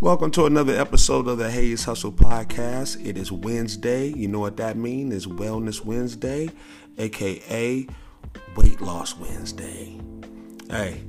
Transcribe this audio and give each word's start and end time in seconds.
Welcome 0.00 0.30
to 0.30 0.46
another 0.46 0.74
episode 0.74 1.28
of 1.28 1.36
the 1.36 1.50
Hayes 1.50 1.84
Hustle 1.84 2.10
Podcast. 2.10 3.04
It 3.04 3.18
is 3.18 3.30
Wednesday. 3.30 4.08
You 4.08 4.28
know 4.28 4.40
what 4.40 4.56
that 4.56 4.78
means? 4.78 5.14
It's 5.14 5.26
Wellness 5.26 5.84
Wednesday, 5.84 6.48
aka 6.96 7.86
Weight 8.56 8.80
Loss 8.80 9.18
Wednesday. 9.18 10.00
Hey, 10.70 11.02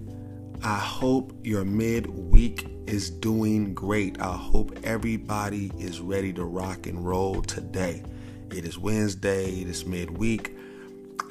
I 0.62 0.78
hope 0.78 1.32
your 1.42 1.64
midweek 1.64 2.68
is 2.86 3.10
doing 3.10 3.74
great. 3.74 4.20
I 4.20 4.36
hope 4.36 4.78
everybody 4.84 5.72
is 5.80 6.02
ready 6.02 6.34
to 6.34 6.44
rock 6.44 6.86
and 6.86 7.06
roll 7.06 7.42
today. 7.44 8.04
It 8.50 8.66
is 8.66 8.78
Wednesday, 8.78 9.62
it 9.62 9.70
is 9.70 9.86
midweek 9.86 10.54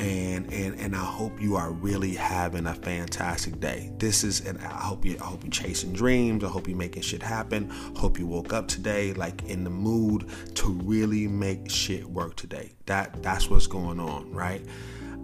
and 0.01 0.51
and 0.51 0.81
and 0.81 0.97
I 0.97 1.05
hope 1.05 1.43
you 1.43 1.57
are 1.57 1.73
really 1.73 2.15
having 2.15 2.67
a 2.67 2.75
fantastic 2.75 3.61
day. 3.61 3.93
This 3.99 4.25
is 4.25 4.41
and 4.47 4.59
I 4.59 4.69
hope 4.69 5.05
you 5.05 5.19
I 5.21 5.25
hope 5.25 5.43
you're 5.45 5.51
chasing 5.51 5.93
dreams. 5.93 6.43
I 6.43 6.49
hope 6.49 6.67
you're 6.67 6.77
making 6.77 7.03
shit 7.03 7.23
happen. 7.23 7.69
Hope 7.97 8.19
you 8.19 8.27
woke 8.27 8.55
up 8.55 8.67
today 8.67 9.13
like 9.13 9.45
in 9.45 9.63
the 9.63 9.71
mood 9.71 10.27
to 10.55 10.73
really 10.73 11.29
make 11.29 11.71
shit 11.71 12.07
work 12.07 12.35
today. 12.37 12.73
That 12.87 13.23
that's 13.23 13.51
what's 13.51 13.67
going 13.67 14.01
on, 14.01 14.33
right? 14.33 14.65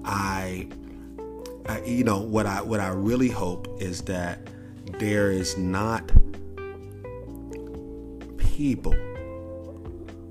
I, 0.05 0.69
I 1.67 1.83
you 1.85 2.05
know 2.05 2.21
what 2.21 2.45
I 2.45 2.61
what 2.61 2.81
I 2.81 2.89
really 2.89 3.31
hope 3.31 3.81
is 3.81 4.03
that 4.03 4.41
there 4.99 5.31
is 5.31 5.57
not 5.57 6.13
people 8.37 8.95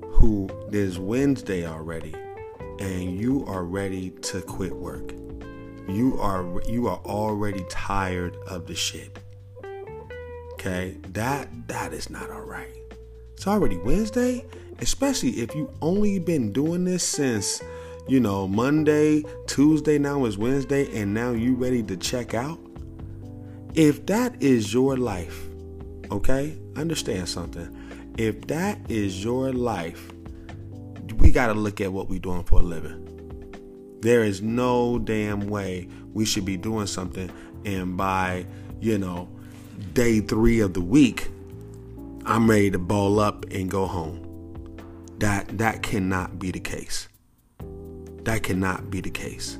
who 0.02 0.48
there's 0.70 1.00
Wednesday 1.00 1.66
already 1.66 2.14
and 2.78 3.18
you 3.18 3.44
are 3.46 3.64
ready 3.64 4.10
to 4.10 4.42
quit 4.42 4.74
work. 4.74 5.12
You 5.88 6.18
are 6.20 6.60
you 6.68 6.88
are 6.88 7.00
already 7.04 7.64
tired 7.68 8.36
of 8.48 8.66
the 8.66 8.74
shit. 8.74 9.18
Okay? 10.54 10.96
That 11.10 11.68
that 11.68 11.92
is 11.92 12.10
not 12.10 12.30
all 12.30 12.42
right. 12.42 12.74
It's 13.34 13.46
already 13.46 13.76
Wednesday, 13.76 14.44
especially 14.80 15.40
if 15.40 15.54
you 15.54 15.72
only 15.82 16.18
been 16.18 16.52
doing 16.52 16.84
this 16.84 17.04
since 17.04 17.62
you 18.08 18.20
know 18.20 18.48
Monday, 18.48 19.24
Tuesday 19.46 19.98
now 19.98 20.24
is 20.24 20.38
Wednesday 20.38 21.00
and 21.00 21.12
now 21.14 21.32
you 21.32 21.54
ready 21.54 21.82
to 21.84 21.96
check 21.96 22.34
out. 22.34 22.58
If 23.74 24.06
that 24.06 24.42
is 24.42 24.72
your 24.72 24.96
life, 24.96 25.48
okay? 26.10 26.58
Understand 26.76 27.28
something. 27.28 28.14
If 28.16 28.46
that 28.46 28.90
is 28.90 29.22
your 29.22 29.52
life, 29.52 30.10
we 31.16 31.30
got 31.30 31.48
to 31.48 31.54
look 31.54 31.80
at 31.80 31.92
what 31.92 32.08
we're 32.08 32.18
doing 32.18 32.44
for 32.44 32.60
a 32.60 32.62
living. 32.62 33.02
There 34.00 34.22
is 34.22 34.42
no 34.42 34.98
damn 34.98 35.48
way 35.48 35.88
we 36.12 36.24
should 36.24 36.44
be 36.44 36.56
doing 36.56 36.86
something 36.86 37.30
and 37.64 37.96
by, 37.96 38.46
you 38.80 38.96
know, 38.96 39.28
day 39.92 40.20
three 40.20 40.60
of 40.60 40.74
the 40.74 40.80
week, 40.80 41.28
I'm 42.24 42.48
ready 42.48 42.70
to 42.70 42.78
ball 42.78 43.18
up 43.18 43.44
and 43.50 43.70
go 43.70 43.86
home. 43.86 44.22
That 45.18 45.58
that 45.58 45.82
cannot 45.82 46.38
be 46.38 46.50
the 46.50 46.60
case. 46.60 47.08
That 48.22 48.42
cannot 48.42 48.90
be 48.90 49.00
the 49.00 49.10
case. 49.10 49.58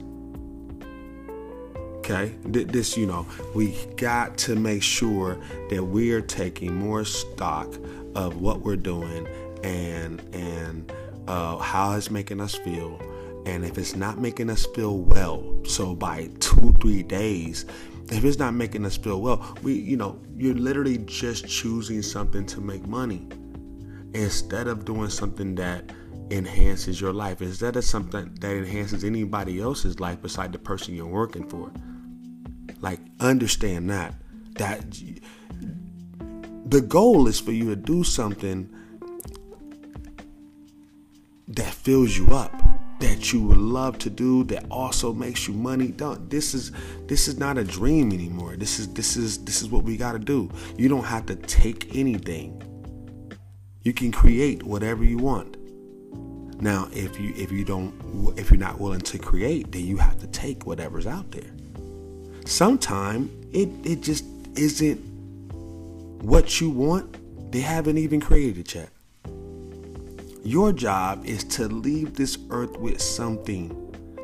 Okay, 1.99 2.37
this 2.45 2.97
you 2.97 3.07
know 3.07 3.27
we 3.55 3.75
got 3.97 4.37
to 4.39 4.55
make 4.55 4.83
sure 4.83 5.39
that 5.71 5.83
we 5.83 6.13
are 6.13 6.21
taking 6.21 6.75
more 6.75 7.05
stock 7.05 7.75
of 8.15 8.41
what 8.41 8.61
we're 8.61 8.77
doing 8.77 9.27
and 9.65 10.21
and 10.33 10.93
uh, 11.27 11.59
how 11.59 11.93
it's 11.97 12.11
making 12.11 12.41
us 12.41 12.55
feel. 12.55 13.01
And 13.47 13.65
if 13.65 13.79
it's 13.79 13.95
not 13.95 14.19
making 14.19 14.51
us 14.51 14.67
feel 14.75 14.99
well, 14.99 15.45
so 15.65 15.95
by 15.95 16.31
two, 16.41 16.75
three 16.81 17.03
days, 17.03 17.65
if 18.11 18.25
it's 18.25 18.39
not 18.39 18.55
making 18.55 18.85
us 18.85 18.97
feel 18.97 19.21
well, 19.21 19.57
we, 19.63 19.75
you 19.75 19.97
know, 19.97 20.21
you're 20.37 20.55
literally 20.55 20.99
just 20.99 21.47
choosing 21.47 22.03
something 22.03 22.45
to 22.47 22.61
make 22.61 22.87
money 22.87 23.29
instead 24.15 24.67
of 24.67 24.85
doing 24.85 25.11
something 25.11 25.55
that 25.57 25.93
enhances 26.31 27.01
your 27.01 27.13
life, 27.13 27.41
instead 27.41 27.77
of 27.77 27.85
something 27.85 28.35
that 28.41 28.51
enhances 28.51 29.05
anybody 29.05 29.61
else's 29.61 30.01
life 30.01 30.21
beside 30.23 30.53
the 30.53 30.59
person 30.59 30.95
you're 30.95 31.07
working 31.07 31.49
for. 31.49 31.71
Like, 32.81 33.01
understand 33.21 33.91
that. 33.91 34.15
That 34.55 34.81
the 36.67 36.81
goal 36.81 37.29
is 37.29 37.39
for 37.39 37.53
you 37.53 37.67
to 37.67 37.77
do 37.77 38.03
something 38.03 38.69
that 41.49 41.73
fills 41.73 42.17
you 42.17 42.29
up 42.29 42.53
that 42.99 43.33
you 43.33 43.43
would 43.43 43.59
love 43.59 43.99
to 43.99 44.11
do 44.11 44.45
that 44.45 44.65
also 44.71 45.13
makes 45.13 45.47
you 45.47 45.55
money. 45.55 45.89
Don't 45.89 46.31
this 46.31 46.55
is 46.55 46.73
this 47.07 47.29
is 47.29 47.39
not 47.39 47.59
a 47.59 47.65
dream 47.65 48.13
anymore. 48.13 48.57
This 48.57 48.79
is 48.79 48.93
this 48.95 49.17
is 49.17 49.45
this 49.45 49.63
is 49.63 49.69
what 49.69 49.85
we 49.85 49.97
got 49.97 50.13
to 50.13 50.19
do. 50.19 50.51
You 50.77 50.89
don't 50.89 51.05
have 51.05 51.27
to 51.27 51.37
take 51.37 51.95
anything. 51.95 52.63
You 53.83 53.93
can 53.93 54.11
create 54.13 54.63
whatever 54.63 55.05
you 55.05 55.19
want. 55.19 55.57
Now 56.61 56.89
if 56.93 57.21
you 57.21 57.35
if 57.37 57.53
you 57.53 57.65
don't 57.65 57.93
if 58.39 58.51
you're 58.51 58.59
not 58.59 58.81
willing 58.81 59.01
to 59.03 59.19
create 59.19 59.73
then 59.73 59.85
you 59.85 59.99
have 59.99 60.19
to 60.21 60.27
take 60.29 60.67
whatever's 60.67 61.07
out 61.07 61.31
there. 61.33 61.51
Sometime 62.47 63.31
it 63.53 63.69
it 63.85 64.01
just 64.01 64.25
isn't 64.57 64.99
what 66.23 66.61
you 66.61 66.71
want. 66.71 67.53
They 67.53 67.61
haven't 67.61 67.99
even 67.99 68.21
created 68.21 68.75
yet 68.75 68.89
your 70.47 70.73
job 70.73 71.27
is 71.27 71.43
to 71.43 71.67
leave 71.67 72.15
this 72.15 72.39
earth 72.51 72.79
with 72.79 73.03
something. 73.03 73.69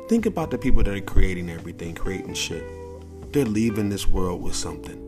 Think 0.07 0.25
about 0.25 0.51
the 0.51 0.57
people 0.57 0.81
that 0.83 0.95
are 0.95 1.01
creating 1.01 1.49
everything, 1.49 1.95
creating 1.95 2.33
shit. 2.33 2.63
They're 3.33 3.43
leaving 3.43 3.89
this 3.89 4.07
world 4.07 4.41
with 4.41 4.55
something. 4.55 5.01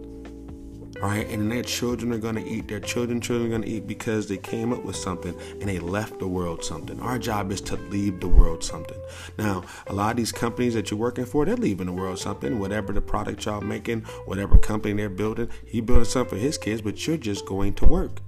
All 1.02 1.10
right, 1.10 1.28
and 1.30 1.50
their 1.50 1.64
children 1.64 2.12
are 2.12 2.34
to 2.34 2.46
eat. 2.46 2.68
Their 2.68 2.82
children, 2.82 3.22
children 3.22 3.54
are 3.54 3.66
to 3.66 3.70
eat 3.70 3.88
because 3.88 4.28
they 4.28 4.38
came 4.38 4.74
up 4.74 4.84
with 4.84 4.98
something 4.98 5.34
and 5.52 5.64
they 5.64 5.80
left 5.80 6.20
the 6.20 6.28
world 6.28 6.66
something. 6.66 7.00
Our 7.00 7.18
job 7.18 7.50
is 7.52 7.62
to 7.62 7.78
leave 7.78 8.20
the 8.20 8.28
world 8.28 8.62
something. 8.62 9.00
Now, 9.38 9.64
a 9.88 9.94
lot 9.94 10.12
of 10.12 10.18
these 10.18 10.34
companies 10.34 10.74
that 10.74 10.92
you're 10.92 11.00
working 11.00 11.26
for, 11.26 11.46
they're 11.46 11.56
leaving 11.56 11.86
the 11.86 11.94
world 11.94 12.20
something. 12.20 12.60
Whatever 12.60 12.92
the 12.92 13.02
product 13.02 13.46
y'all 13.46 13.62
making, 13.62 14.02
whatever 14.26 14.58
company 14.58 14.94
they're 14.96 15.10
building, 15.10 15.50
he 15.66 15.80
building 15.80 16.06
something 16.06 16.38
for 16.38 16.44
his 16.44 16.58
kids, 16.58 16.82
but 16.82 17.08
you're 17.08 17.16
just 17.16 17.46
going 17.46 17.74
to 17.76 17.86
work. 17.86 18.20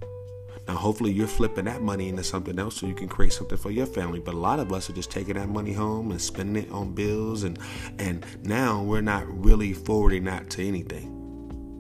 Now, 0.67 0.75
hopefully, 0.75 1.11
you're 1.11 1.27
flipping 1.27 1.65
that 1.65 1.81
money 1.81 2.09
into 2.09 2.23
something 2.23 2.59
else 2.59 2.75
so 2.75 2.87
you 2.87 2.93
can 2.93 3.07
create 3.07 3.31
something 3.33 3.57
for 3.57 3.71
your 3.71 3.85
family. 3.85 4.19
But 4.19 4.33
a 4.33 4.37
lot 4.37 4.59
of 4.59 4.73
us 4.73 4.89
are 4.89 4.93
just 4.93 5.09
taking 5.09 5.35
that 5.35 5.47
money 5.47 5.71
home 5.73 6.11
and 6.11 6.21
spending 6.21 6.63
it 6.63 6.71
on 6.71 6.93
bills, 6.93 7.43
and 7.43 7.57
and 7.99 8.25
now 8.43 8.83
we're 8.83 9.01
not 9.01 9.25
really 9.27 9.73
forwarding 9.73 10.25
that 10.25 10.49
to 10.51 10.67
anything. 10.67 11.13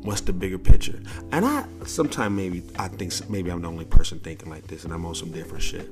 What's 0.03 0.21
the 0.21 0.31
bigger 0.31 0.57
picture? 0.57 1.01
And 1.31 1.45
I 1.45 1.65
sometimes 1.85 2.33
maybe 2.35 2.63
I 2.79 2.87
think 2.87 3.11
maybe 3.29 3.51
I'm 3.51 3.61
the 3.61 3.67
only 3.67 3.85
person 3.85 4.19
thinking 4.19 4.49
like 4.49 4.67
this, 4.67 4.85
and 4.85 4.93
I'm 4.93 5.05
on 5.05 5.15
some 5.15 5.31
different 5.31 5.63
shit. 5.63 5.89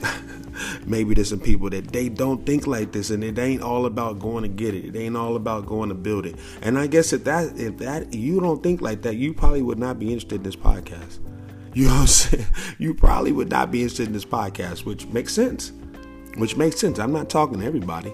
maybe 0.86 1.14
there's 1.14 1.30
some 1.30 1.40
people 1.40 1.68
that 1.70 1.88
they 1.88 2.08
don't 2.08 2.46
think 2.46 2.66
like 2.66 2.92
this 2.92 3.10
and 3.10 3.24
it 3.24 3.38
ain't 3.38 3.62
all 3.62 3.86
about 3.86 4.18
going 4.18 4.42
to 4.42 4.48
get 4.48 4.74
it 4.74 4.84
it 4.84 4.98
ain't 4.98 5.16
all 5.16 5.36
about 5.36 5.66
going 5.66 5.88
to 5.88 5.94
build 5.94 6.26
it 6.26 6.36
and 6.62 6.78
i 6.78 6.86
guess 6.86 7.12
if 7.12 7.24
that 7.24 7.58
if 7.58 7.76
that 7.78 8.12
you 8.14 8.40
don't 8.40 8.62
think 8.62 8.80
like 8.80 9.02
that 9.02 9.16
you 9.16 9.34
probably 9.34 9.62
would 9.62 9.78
not 9.78 9.98
be 9.98 10.06
interested 10.12 10.36
in 10.36 10.42
this 10.42 10.56
podcast 10.56 11.18
you 11.74 11.86
know 11.88 11.94
what 11.94 12.00
I'm 12.02 12.06
saying? 12.06 12.46
You 12.78 12.94
probably 12.94 13.32
would 13.32 13.50
not 13.50 13.72
be 13.72 13.82
interested 13.82 14.06
in 14.06 14.12
this 14.12 14.24
podcast, 14.24 14.84
which 14.84 15.08
makes 15.08 15.32
sense. 15.32 15.72
Which 16.36 16.56
makes 16.56 16.78
sense. 16.78 17.00
I'm 17.00 17.12
not 17.12 17.28
talking 17.28 17.58
to 17.58 17.66
everybody. 17.66 18.12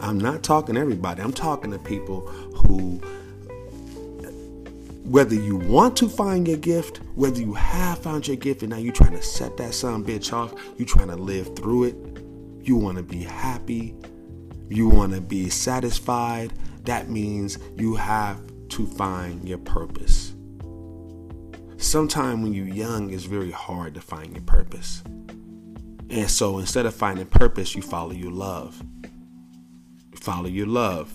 I'm 0.00 0.16
not 0.16 0.42
talking 0.42 0.76
to 0.76 0.80
everybody. 0.80 1.20
I'm 1.20 1.34
talking 1.34 1.70
to 1.72 1.78
people 1.78 2.20
who, 2.26 3.02
whether 5.06 5.36
you 5.36 5.54
want 5.56 5.96
to 5.96 6.08
find 6.08 6.48
your 6.48 6.56
gift, 6.56 6.98
whether 7.14 7.40
you 7.40 7.54
have 7.54 7.98
found 7.98 8.26
your 8.26 8.36
gift 8.36 8.62
and 8.62 8.70
now 8.70 8.76
you're 8.76 8.92
trying 8.92 9.12
to 9.12 9.22
set 9.22 9.56
that 9.56 9.72
son 9.72 10.04
bitch 10.04 10.32
off, 10.32 10.52
you're 10.76 10.86
trying 10.86 11.06
to 11.08 11.16
live 11.16 11.54
through 11.54 11.84
it, 11.84 11.94
you 12.60 12.74
want 12.74 12.96
to 12.96 13.04
be 13.04 13.22
happy, 13.22 13.94
you 14.68 14.88
want 14.88 15.14
to 15.14 15.20
be 15.20 15.48
satisfied, 15.48 16.52
that 16.82 17.08
means 17.08 17.58
you 17.76 17.94
have 17.94 18.40
to 18.70 18.84
find 18.84 19.48
your 19.48 19.58
purpose. 19.58 20.34
Sometimes 21.76 22.42
when 22.42 22.52
you're 22.52 22.66
young, 22.66 23.12
it's 23.12 23.24
very 23.24 23.52
hard 23.52 23.94
to 23.94 24.00
find 24.00 24.32
your 24.32 24.42
purpose. 24.42 25.04
And 26.10 26.28
so 26.28 26.58
instead 26.58 26.84
of 26.84 26.94
finding 26.94 27.26
purpose, 27.26 27.76
you 27.76 27.82
follow 27.82 28.12
your 28.12 28.32
love. 28.32 28.82
Follow 30.16 30.48
your 30.48 30.66
love 30.66 31.14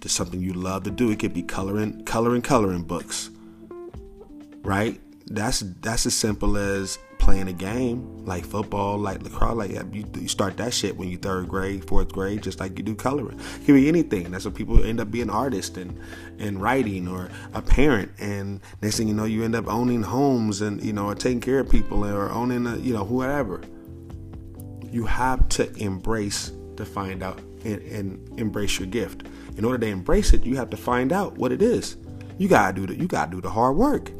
to 0.00 0.08
something 0.08 0.40
you 0.40 0.52
love 0.52 0.84
to 0.84 0.90
do. 0.90 1.10
It 1.10 1.18
could 1.18 1.34
be 1.34 1.42
coloring, 1.42 2.04
coloring, 2.04 2.42
coloring 2.42 2.82
books. 2.82 3.30
Right? 4.62 5.00
That's 5.26 5.60
that's 5.80 6.06
as 6.06 6.14
simple 6.14 6.56
as 6.56 6.98
playing 7.20 7.48
a 7.48 7.52
game 7.52 8.24
like 8.24 8.44
football, 8.44 8.98
like 8.98 9.22
lacrosse, 9.22 9.56
like 9.56 9.70
you, 9.92 10.04
you 10.18 10.26
start 10.26 10.56
that 10.56 10.74
shit 10.74 10.96
when 10.96 11.08
you 11.08 11.16
third 11.16 11.48
grade, 11.48 11.86
fourth 11.86 12.12
grade, 12.12 12.42
just 12.42 12.58
like 12.58 12.76
you 12.76 12.82
do 12.82 12.94
coloring. 12.94 13.38
It 13.38 13.66
can 13.66 13.74
be 13.74 13.86
anything. 13.88 14.30
That's 14.30 14.44
what 14.44 14.54
people 14.54 14.82
end 14.82 14.98
up 15.00 15.10
being 15.10 15.30
artists 15.30 15.76
and 15.76 15.98
and 16.38 16.60
writing 16.60 17.06
or 17.06 17.28
a 17.54 17.62
parent. 17.62 18.10
And 18.18 18.60
next 18.82 18.96
thing 18.96 19.06
you 19.06 19.14
know, 19.14 19.26
you 19.26 19.44
end 19.44 19.54
up 19.54 19.68
owning 19.68 20.02
homes 20.02 20.60
and 20.60 20.82
you 20.82 20.92
know, 20.92 21.06
or 21.06 21.14
taking 21.14 21.40
care 21.40 21.60
of 21.60 21.70
people 21.70 22.04
or 22.04 22.30
owning 22.30 22.66
a, 22.66 22.76
you 22.78 22.92
know 22.92 23.04
whoever. 23.04 23.60
You 24.90 25.06
have 25.06 25.48
to 25.50 25.72
embrace 25.76 26.50
to 26.76 26.84
find 26.84 27.22
out 27.22 27.38
and, 27.64 27.82
and 27.82 28.40
embrace 28.40 28.78
your 28.78 28.88
gift. 28.88 29.26
In 29.56 29.64
order 29.64 29.78
to 29.78 29.86
embrace 29.86 30.32
it, 30.32 30.44
you 30.44 30.56
have 30.56 30.70
to 30.70 30.76
find 30.76 31.12
out 31.12 31.36
what 31.36 31.52
it 31.52 31.62
is. 31.62 31.96
You 32.38 32.48
gotta 32.48 32.72
do 32.72 32.86
the 32.86 32.96
you 32.96 33.06
gotta 33.06 33.30
do 33.30 33.40
the 33.40 33.50
hard 33.50 33.76
work. 33.76 34.10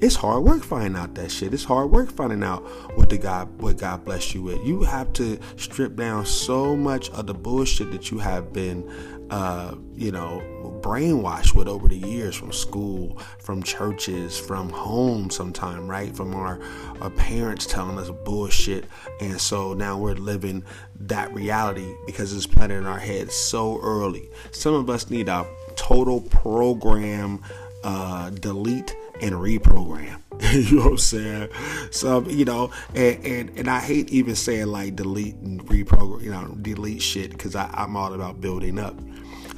It's 0.00 0.14
hard 0.14 0.44
work 0.44 0.62
finding 0.62 0.96
out 0.96 1.14
that 1.16 1.30
shit. 1.30 1.52
It's 1.52 1.64
hard 1.64 1.90
work 1.90 2.10
finding 2.10 2.42
out 2.42 2.62
what 2.96 3.10
the 3.10 3.18
God 3.18 3.48
what 3.60 3.76
God 3.76 4.04
blessed 4.04 4.34
you 4.34 4.42
with. 4.42 4.64
You 4.64 4.82
have 4.82 5.12
to 5.14 5.38
strip 5.56 5.94
down 5.94 6.24
so 6.24 6.74
much 6.74 7.10
of 7.10 7.26
the 7.26 7.34
bullshit 7.34 7.92
that 7.92 8.10
you 8.10 8.18
have 8.18 8.52
been 8.52 8.88
uh, 9.30 9.74
you 9.94 10.10
know, 10.10 10.42
brainwashed 10.82 11.54
with 11.54 11.68
over 11.68 11.88
the 11.88 11.96
years 11.96 12.34
from 12.34 12.52
school, 12.52 13.18
from 13.38 13.62
churches, 13.62 14.38
from 14.38 14.70
home 14.70 15.30
sometime, 15.30 15.88
right? 15.88 16.14
From 16.16 16.34
our, 16.34 16.60
our 17.00 17.10
parents 17.10 17.66
telling 17.66 17.98
us 17.98 18.10
bullshit. 18.24 18.86
And 19.20 19.40
so 19.40 19.74
now 19.74 19.98
we're 19.98 20.14
living 20.14 20.64
that 21.00 21.32
reality 21.32 21.94
because 22.06 22.32
it's 22.32 22.46
planted 22.46 22.78
in 22.78 22.86
our 22.86 22.98
heads 22.98 23.34
so 23.34 23.80
early. 23.82 24.28
Some 24.50 24.74
of 24.74 24.90
us 24.90 25.10
need 25.10 25.28
a 25.28 25.46
total 25.76 26.20
program 26.22 27.42
uh, 27.84 28.30
delete 28.30 28.96
and 29.22 29.32
reprogram. 29.32 30.20
you 30.52 30.76
know 30.76 30.84
what 30.84 30.90
I'm 30.92 30.98
saying? 30.98 31.48
So 31.90 32.22
you 32.28 32.44
know, 32.44 32.70
and, 32.94 33.24
and 33.24 33.58
and 33.58 33.68
I 33.68 33.80
hate 33.80 34.10
even 34.10 34.34
saying 34.34 34.66
like 34.68 34.96
delete 34.96 35.36
and 35.36 35.64
reprogram, 35.66 36.22
you 36.22 36.30
know, 36.30 36.56
delete 36.60 37.02
shit 37.02 37.30
because 37.30 37.54
I'm 37.54 37.96
all 37.96 38.14
about 38.14 38.40
building 38.40 38.78
up. 38.78 38.98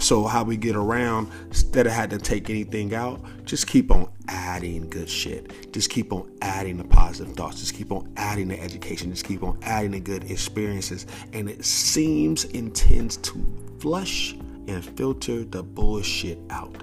So 0.02 0.24
how 0.24 0.42
we 0.42 0.56
get 0.56 0.74
around 0.74 1.30
instead 1.46 1.86
of 1.86 1.92
having 1.92 2.18
to 2.18 2.24
take 2.24 2.50
anything 2.50 2.92
out, 2.92 3.24
just 3.44 3.68
keep 3.68 3.92
on 3.92 4.10
adding 4.26 4.90
good 4.90 5.08
shit. 5.08 5.72
Just 5.72 5.90
keep 5.90 6.12
on 6.12 6.28
adding 6.42 6.76
the 6.76 6.82
positive 6.82 7.36
thoughts. 7.36 7.60
Just 7.60 7.74
keep 7.74 7.92
on 7.92 8.12
adding 8.16 8.48
the 8.48 8.60
education. 8.60 9.12
Just 9.12 9.24
keep 9.24 9.44
on 9.44 9.56
adding 9.62 9.92
the 9.92 10.00
good 10.00 10.28
experiences. 10.28 11.06
And 11.32 11.48
it 11.48 11.64
seems 11.64 12.46
intends 12.46 13.18
to 13.18 13.76
flush 13.78 14.32
and 14.66 14.84
filter 14.84 15.44
the 15.44 15.62
bullshit 15.62 16.40
out. 16.50 16.82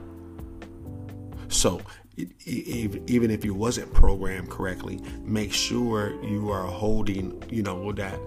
So 1.50 1.82
even 2.46 3.32
if 3.32 3.44
you 3.44 3.54
wasn't 3.54 3.94
programmed 3.94 4.50
correctly, 4.50 5.02
make 5.24 5.52
sure 5.52 6.24
you 6.24 6.52
are 6.52 6.66
holding, 6.66 7.44
you 7.50 7.64
know, 7.64 7.92
that 7.92 8.18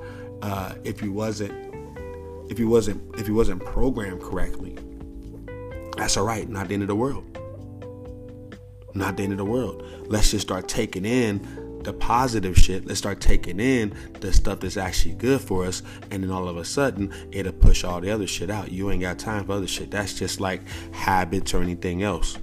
uh, 0.43 0.75
if 0.85 1.01
you 1.01 1.15
wasn't 1.15 1.72
if 2.49 2.59
he 2.59 2.65
wasn't 2.65 3.19
if 3.19 3.27
he 3.27 3.33
wasn't 3.33 3.65
programmed 3.65 4.23
correctly. 4.23 4.79
That's 5.97 6.17
all 6.17 6.25
right, 6.25 6.49
not 6.49 6.69
the 6.69 6.75
end 6.75 6.83
of 6.83 6.89
the 6.89 6.97
world. 6.97 7.39
Not 8.95 9.17
the 9.17 9.23
end 9.23 9.33
of 9.33 9.39
the 9.39 9.45
world. 9.45 9.85
Let's 10.07 10.31
just 10.31 10.47
start 10.47 10.69
taking 10.69 11.05
in 11.05 11.81
the 11.83 11.93
positive 11.93 12.57
shit. 12.57 12.87
Let's 12.87 12.99
start 12.99 13.21
taking 13.21 13.61
in 13.61 13.95
the 14.21 14.33
stuff 14.33 14.61
that's 14.61 14.77
actually 14.77 15.15
good 15.15 15.41
for 15.41 15.65
us. 15.65 15.83
And 16.11 16.23
then 16.23 16.31
all 16.31 16.49
of 16.49 16.57
a 16.57 16.65
sudden, 16.65 17.13
it'll 17.33 17.53
push 17.53 17.85
all 17.85 18.01
the 18.01 18.11
other 18.11 18.27
shit 18.27 18.51
out. 18.51 18.71
You 18.71 18.91
ain't 18.91 19.01
got 19.01 19.19
time 19.19 19.45
for 19.45 19.53
other 19.53 19.67
shit. 19.67 19.91
That's 19.91 20.15
just 20.15 20.41
like 20.41 20.63
habits 20.93 21.55
or 21.55 21.63
anything 21.63 22.03
else. 22.03 22.39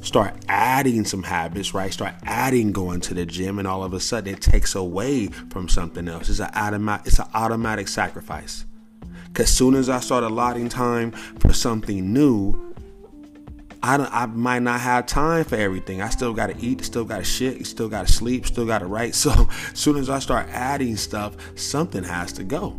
Start 0.00 0.44
adding 0.48 1.04
some 1.04 1.24
habits, 1.24 1.74
right? 1.74 1.92
Start 1.92 2.14
adding 2.22 2.70
going 2.72 3.00
to 3.02 3.14
the 3.14 3.26
gym, 3.26 3.58
and 3.58 3.66
all 3.66 3.82
of 3.82 3.92
a 3.92 4.00
sudden, 4.00 4.32
it 4.32 4.40
takes 4.40 4.76
away 4.76 5.26
from 5.26 5.68
something 5.68 6.06
else. 6.06 6.28
It's 6.28 6.38
an 6.38 6.50
automatic. 6.54 7.06
It's 7.08 7.18
an 7.18 7.26
automatic 7.34 7.88
sacrifice. 7.88 8.64
Because 9.28 9.50
soon 9.50 9.74
as 9.74 9.88
I 9.88 10.00
start 10.00 10.24
allotting 10.24 10.68
time 10.68 11.12
for 11.12 11.52
something 11.52 12.12
new, 12.12 12.68
I, 13.82 13.96
I 13.96 14.26
might 14.26 14.62
not 14.62 14.80
have 14.80 15.06
time 15.06 15.44
for 15.44 15.56
everything. 15.56 16.02
I 16.02 16.08
still 16.08 16.34
got 16.34 16.48
to 16.48 16.60
eat, 16.64 16.84
still 16.84 17.04
got 17.04 17.18
to 17.18 17.24
shit, 17.24 17.64
still 17.66 17.88
got 17.88 18.06
to 18.06 18.12
sleep, 18.12 18.46
still 18.46 18.66
got 18.66 18.80
to 18.80 18.86
write. 18.86 19.14
So 19.18 19.48
as 19.72 19.78
soon 19.78 19.96
as 19.96 20.08
I 20.08 20.18
start 20.20 20.48
adding 20.50 20.96
stuff, 20.96 21.36
something 21.58 22.04
has 22.04 22.32
to 22.34 22.44
go. 22.44 22.76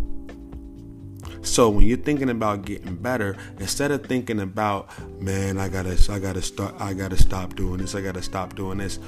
So 1.42 1.70
when 1.70 1.86
you're 1.86 1.98
thinking 1.98 2.30
about 2.30 2.66
getting 2.66 2.96
better, 2.96 3.38
instead 3.60 3.92
of 3.92 4.06
thinking 4.06 4.40
about, 4.42 4.90
man, 5.22 5.58
I 5.58 5.70
gotta, 5.70 5.98
I 6.12 6.20
gotta 6.20 6.42
start, 6.42 6.76
I 6.80 6.94
gotta 6.94 7.18
stop 7.18 7.56
doing 7.56 7.78
this, 7.78 7.96
I 7.96 8.02
gotta 8.02 8.22
stop 8.22 8.56
doing 8.56 8.78
this. 8.78 9.00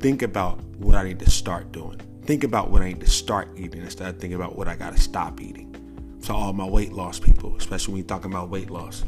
Think 0.00 0.22
about 0.22 0.62
what 0.78 0.94
I 0.94 1.04
need 1.04 1.18
to 1.20 1.30
start 1.30 1.72
doing. 1.72 2.00
Think 2.24 2.44
about 2.44 2.70
what 2.70 2.82
I 2.82 2.88
need 2.88 3.00
to 3.00 3.10
start 3.10 3.48
eating 3.56 3.82
instead 3.82 4.08
of 4.08 4.20
thinking 4.20 4.36
about 4.36 4.56
what 4.56 4.66
I 4.66 4.76
gotta 4.76 4.98
stop 4.98 5.40
eating 5.40 5.73
to 6.24 6.34
all 6.34 6.52
my 6.52 6.66
weight 6.66 6.92
loss 6.92 7.18
people, 7.18 7.54
especially 7.56 7.92
when 7.92 7.98
you're 7.98 8.08
talking 8.08 8.30
about 8.30 8.48
weight 8.48 8.70
loss. 8.70 9.04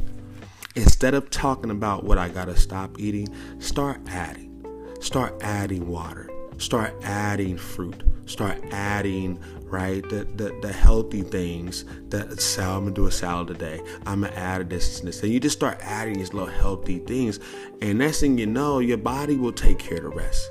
Instead 0.75 1.13
of 1.13 1.29
talking 1.29 1.71
about 1.71 2.03
what 2.03 2.17
I 2.17 2.29
gotta 2.29 2.55
stop 2.55 2.99
eating, 2.99 3.27
start 3.59 3.99
adding. 4.07 4.63
Start 4.99 5.41
adding 5.41 5.87
water. 5.87 6.29
Start 6.59 6.93
adding 7.03 7.57
fruit. 7.57 8.03
Start 8.25 8.63
adding, 8.71 9.39
right, 9.63 10.03
the, 10.09 10.25
the, 10.35 10.57
the 10.61 10.71
healthy 10.71 11.21
things 11.21 11.85
that 12.09 12.39
salad, 12.39 12.77
I'm 12.77 12.83
gonna 12.85 12.95
do 12.95 13.07
a 13.07 13.11
salad 13.11 13.47
today. 13.47 13.81
I'm 14.05 14.21
gonna 14.21 14.35
add 14.35 14.69
this 14.69 14.99
and 14.99 15.07
this. 15.07 15.23
And 15.23 15.31
you 15.31 15.39
just 15.39 15.57
start 15.57 15.79
adding 15.81 16.17
these 16.17 16.33
little 16.33 16.49
healthy 16.49 16.99
things. 16.99 17.39
And 17.81 17.99
next 17.99 18.19
thing 18.19 18.37
you 18.37 18.45
know, 18.45 18.79
your 18.79 18.97
body 18.97 19.37
will 19.37 19.53
take 19.53 19.79
care 19.79 19.97
of 19.97 20.03
the 20.03 20.09
rest 20.09 20.49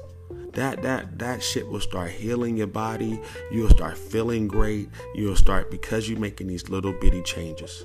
that 0.56 0.82
that 0.82 1.18
that 1.18 1.42
shit 1.42 1.68
will 1.68 1.80
start 1.80 2.10
healing 2.10 2.56
your 2.56 2.66
body. 2.66 3.20
You'll 3.52 3.68
start 3.68 3.96
feeling 3.96 4.48
great. 4.48 4.88
You'll 5.14 5.36
start 5.36 5.70
because 5.70 6.08
you're 6.08 6.18
making 6.18 6.46
these 6.46 6.70
little 6.70 6.92
bitty 6.94 7.22
changes. 7.22 7.84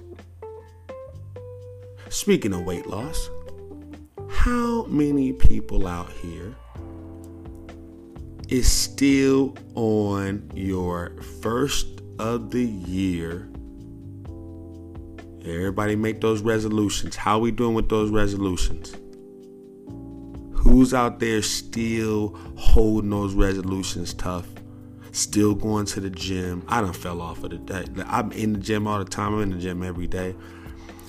Speaking 2.07 2.53
of 2.53 2.63
weight 2.63 2.87
loss, 2.87 3.29
how 4.29 4.85
many 4.85 5.33
people 5.33 5.85
out 5.85 6.11
here 6.13 6.55
is 8.47 8.71
still 8.71 9.55
on 9.75 10.49
your 10.53 11.21
first 11.41 12.01
of 12.19 12.51
the 12.51 12.63
year? 12.63 13.49
Everybody 15.43 15.97
make 15.97 16.21
those 16.21 16.41
resolutions. 16.41 17.17
How 17.17 17.35
are 17.37 17.41
we 17.41 17.51
doing 17.51 17.73
with 17.73 17.89
those 17.89 18.11
resolutions? 18.11 18.95
Who's 20.71 20.93
out 20.93 21.19
there 21.19 21.41
still 21.41 22.29
holding 22.55 23.09
those 23.09 23.33
resolutions 23.33 24.13
tough? 24.13 24.47
Still 25.11 25.53
going 25.53 25.85
to 25.87 25.99
the 25.99 26.09
gym. 26.09 26.63
I 26.69 26.79
don't 26.79 26.95
fell 26.95 27.21
off 27.21 27.43
of 27.43 27.49
the 27.49 27.57
day. 27.57 27.83
I'm 28.05 28.31
in 28.31 28.53
the 28.53 28.59
gym 28.59 28.87
all 28.87 28.97
the 28.97 29.03
time. 29.03 29.33
I'm 29.33 29.41
in 29.41 29.49
the 29.49 29.57
gym 29.57 29.83
every 29.83 30.07
day. 30.07 30.33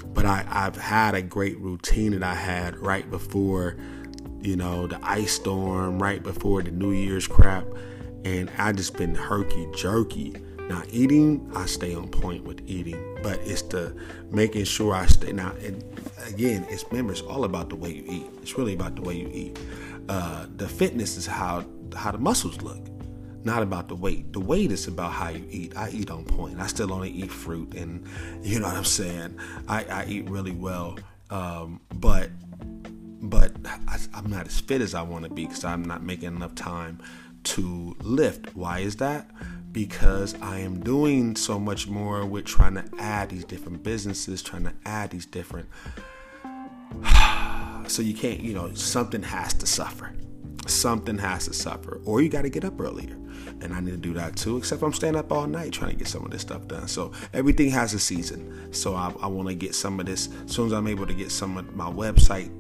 But 0.07 0.27
I, 0.27 0.45
I've 0.51 0.75
had 0.75 1.15
a 1.15 1.23
great 1.23 1.61
routine 1.61 2.11
that 2.11 2.25
I 2.25 2.35
had 2.35 2.77
right 2.79 3.09
before, 3.09 3.77
you 4.41 4.57
know, 4.57 4.89
the 4.89 4.99
ice 5.01 5.35
storm, 5.35 6.03
right 6.03 6.25
before 6.25 6.61
the 6.65 6.73
New 6.73 6.91
Year's 6.91 7.29
crap. 7.29 7.65
And 8.25 8.51
I 8.59 8.73
just 8.73 8.97
been 8.97 9.15
herky 9.15 9.69
jerky 9.77 10.35
now, 10.69 10.83
eating, 10.91 11.51
I 11.55 11.67
stay 11.67 11.95
on 11.95 12.09
point 12.09 12.45
with 12.45 12.63
eating, 12.67 13.19
but 13.23 13.41
it's 13.41 13.63
the 13.63 13.95
making 14.31 14.65
sure 14.65 14.95
I 14.95 15.07
stay. 15.07 15.33
Now, 15.33 15.53
and 15.61 15.83
again, 16.27 16.67
it's 16.71 16.85
remember, 16.91 17.13
it's 17.13 17.23
all 17.23 17.45
about 17.45 17.69
the 17.69 17.77
way 17.77 17.93
you 17.93 18.05
eat. 18.07 18.27
It's 18.43 18.57
really 18.57 18.75
about 18.75 18.97
the 18.97 19.03
way 19.03 19.15
you 19.15 19.29
eat. 19.33 19.59
Uh, 20.09 20.47
the 20.57 20.69
fitness 20.69 21.17
is 21.17 21.27
how 21.27 21.65
how 21.95 22.11
the 22.13 22.19
muscles 22.19 22.63
look, 22.63 22.81
not 23.45 23.63
about 23.63 23.89
the 23.89 23.97
weight. 23.97 24.33
The 24.33 24.41
weight 24.41 24.73
is 24.73 24.87
about 24.87 25.13
how 25.13 25.29
you 25.29 25.47
eat. 25.51 25.77
I 25.77 25.91
eat 25.91 26.11
on 26.11 26.25
point. 26.25 26.61
I 26.61 26.67
still 26.69 26.93
only 26.93 27.11
eat 27.11 27.31
fruit, 27.31 27.75
and 27.75 28.07
you 28.43 28.61
know 28.61 28.69
what 28.69 28.77
I'm 28.77 28.85
saying. 28.85 29.39
I, 29.69 29.85
I 29.85 30.05
eat 30.07 30.31
really 30.31 30.53
well, 30.53 30.97
um, 31.31 31.81
but 31.95 32.31
but 33.21 33.53
I, 33.67 33.99
I'm 34.15 34.31
not 34.31 34.47
as 34.47 34.61
fit 34.61 34.81
as 34.81 34.95
I 34.95 35.03
want 35.03 35.25
to 35.25 35.31
be 35.31 35.47
because 35.47 35.65
I'm 35.65 35.85
not 35.85 36.03
making 36.03 36.29
enough 36.29 36.55
time 36.55 37.01
to 37.45 37.97
lift. 38.01 38.55
Why 38.57 38.81
is 38.81 38.97
that? 38.97 39.29
Because 39.73 40.35
I 40.43 40.59
am 40.59 40.81
doing 40.81 41.35
so 41.35 41.59
much 41.59 41.89
more 41.89 42.27
with 42.27 42.45
trying 42.45 42.75
to 42.75 42.85
add 42.99 43.31
these 43.31 43.45
different 43.45 43.83
businesses, 43.83 44.43
trying 44.43 44.65
to 44.65 44.75
add 44.85 45.11
these 45.11 45.27
different. 45.27 45.69
so 47.89 48.03
you 48.03 48.15
can't, 48.15 48.41
you 48.41 48.55
know, 48.55 48.73
something 48.75 49.23
has 49.23 49.55
to 49.55 49.67
suffer. 49.67 50.13
Something 50.67 51.19
has 51.19 51.47
to 51.47 51.55
suffer, 51.55 52.01
or 52.05 52.23
you 52.23 52.29
got 52.29 52.43
to 52.43 52.51
get 52.51 52.65
up 52.65 52.81
earlier. 52.81 53.17
And 53.61 53.73
I 53.73 53.81
need 53.81 53.91
to 53.93 53.97
do 53.97 54.13
that 54.15 54.37
too, 54.37 54.59
except 54.59 54.83
I'm 54.83 54.93
staying 54.93 55.17
up 55.17 55.33
all 55.33 55.47
night 55.47 55.73
trying 55.73 55.91
to 55.91 55.97
get 55.97 56.07
some 56.07 56.25
of 56.25 56.31
this 56.31 56.43
stuff 56.43 56.69
done. 56.69 56.87
So 56.87 57.13
everything 57.33 57.71
has 57.71 57.95
a 57.95 57.99
season. 57.99 58.73
So 58.73 58.95
I, 58.95 59.13
I 59.21 59.27
want 59.27 59.49
to 59.49 59.55
get 59.55 59.75
some 59.75 59.99
of 59.99 60.07
this, 60.07 60.29
as 60.45 60.53
soon 60.53 60.67
as 60.67 60.73
I'm 60.73 60.87
able 60.87 61.07
to 61.07 61.15
get 61.15 61.33
some 61.33 61.57
of 61.57 61.75
my 61.75 61.91
website 61.91 62.51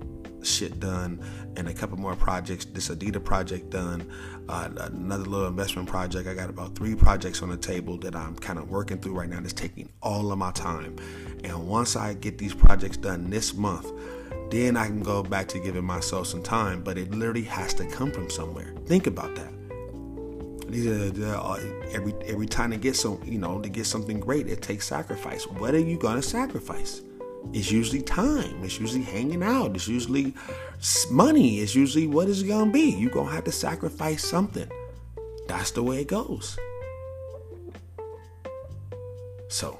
shit 0.44 0.80
done 0.80 1.24
and 1.56 1.68
a 1.68 1.74
couple 1.74 1.98
more 1.98 2.16
projects. 2.16 2.64
This 2.64 2.88
Adidas 2.88 3.24
project 3.24 3.70
done, 3.70 4.10
uh, 4.48 4.68
another 4.76 5.24
little 5.24 5.46
investment 5.46 5.88
project. 5.88 6.28
I 6.28 6.34
got 6.34 6.50
about 6.50 6.74
three 6.74 6.94
projects 6.94 7.42
on 7.42 7.50
the 7.50 7.56
table 7.56 7.98
that 7.98 8.14
I'm 8.14 8.36
kind 8.36 8.58
of 8.58 8.70
working 8.70 8.98
through 8.98 9.14
right 9.14 9.28
now. 9.28 9.40
That's 9.40 9.52
taking 9.52 9.88
all 10.02 10.32
of 10.32 10.38
my 10.38 10.52
time. 10.52 10.96
And 11.44 11.68
once 11.68 11.96
I 11.96 12.14
get 12.14 12.38
these 12.38 12.54
projects 12.54 12.96
done 12.96 13.30
this 13.30 13.54
month, 13.54 13.90
then 14.50 14.76
I 14.76 14.86
can 14.86 15.02
go 15.02 15.22
back 15.22 15.48
to 15.48 15.58
giving 15.58 15.84
myself 15.84 16.26
some 16.26 16.42
time. 16.42 16.82
But 16.82 16.98
it 16.98 17.10
literally 17.10 17.44
has 17.44 17.74
to 17.74 17.86
come 17.86 18.12
from 18.12 18.30
somewhere. 18.30 18.74
Think 18.86 19.06
about 19.06 19.34
that. 19.36 19.52
These 20.68 20.86
are 20.86 21.58
every 21.92 22.14
every 22.24 22.46
time 22.46 22.70
to 22.70 22.78
get 22.78 22.96
some, 22.96 23.20
you 23.26 23.38
know, 23.38 23.60
to 23.60 23.68
get 23.68 23.84
something 23.84 24.18
great, 24.18 24.48
it 24.48 24.62
takes 24.62 24.86
sacrifice. 24.86 25.46
What 25.46 25.74
are 25.74 25.78
you 25.78 25.98
gonna 25.98 26.22
sacrifice? 26.22 27.02
It's 27.52 27.70
usually 27.70 28.02
time. 28.02 28.62
It's 28.62 28.78
usually 28.78 29.02
hanging 29.02 29.42
out. 29.42 29.74
It's 29.74 29.88
usually 29.88 30.34
money. 31.10 31.60
It's 31.60 31.74
usually 31.74 32.06
what 32.06 32.28
is 32.28 32.42
it 32.42 32.48
gonna 32.48 32.70
be. 32.70 32.90
You're 32.90 33.10
gonna 33.10 33.30
have 33.30 33.44
to 33.44 33.52
sacrifice 33.52 34.24
something. 34.24 34.70
That's 35.48 35.70
the 35.72 35.82
way 35.82 36.00
it 36.00 36.08
goes. 36.08 36.56
So 39.48 39.78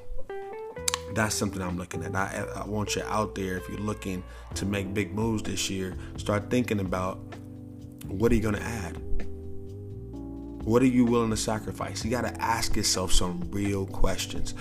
that's 1.15 1.35
something 1.35 1.63
I'm 1.63 1.79
looking 1.79 2.03
at. 2.05 2.15
I, 2.15 2.47
I 2.57 2.67
want 2.67 2.97
you 2.97 3.03
out 3.05 3.35
there 3.35 3.57
if 3.57 3.69
you're 3.69 3.79
looking 3.79 4.23
to 4.55 4.67
make 4.67 4.93
big 4.93 5.15
moves 5.15 5.43
this 5.43 5.71
year, 5.71 5.97
start 6.17 6.51
thinking 6.51 6.81
about 6.81 7.19
what 8.07 8.33
are 8.33 8.35
you 8.35 8.41
going 8.41 8.55
to 8.55 8.63
add? 8.63 8.97
What 10.65 10.83
are 10.83 10.87
you 10.87 11.05
willing 11.05 11.31
to 11.31 11.37
sacrifice? 11.37 12.05
You 12.05 12.11
got 12.11 12.23
to 12.23 12.41
ask 12.41 12.77
yourself 12.77 13.13
some 13.13 13.49
real 13.51 13.87
questions. 13.87 14.55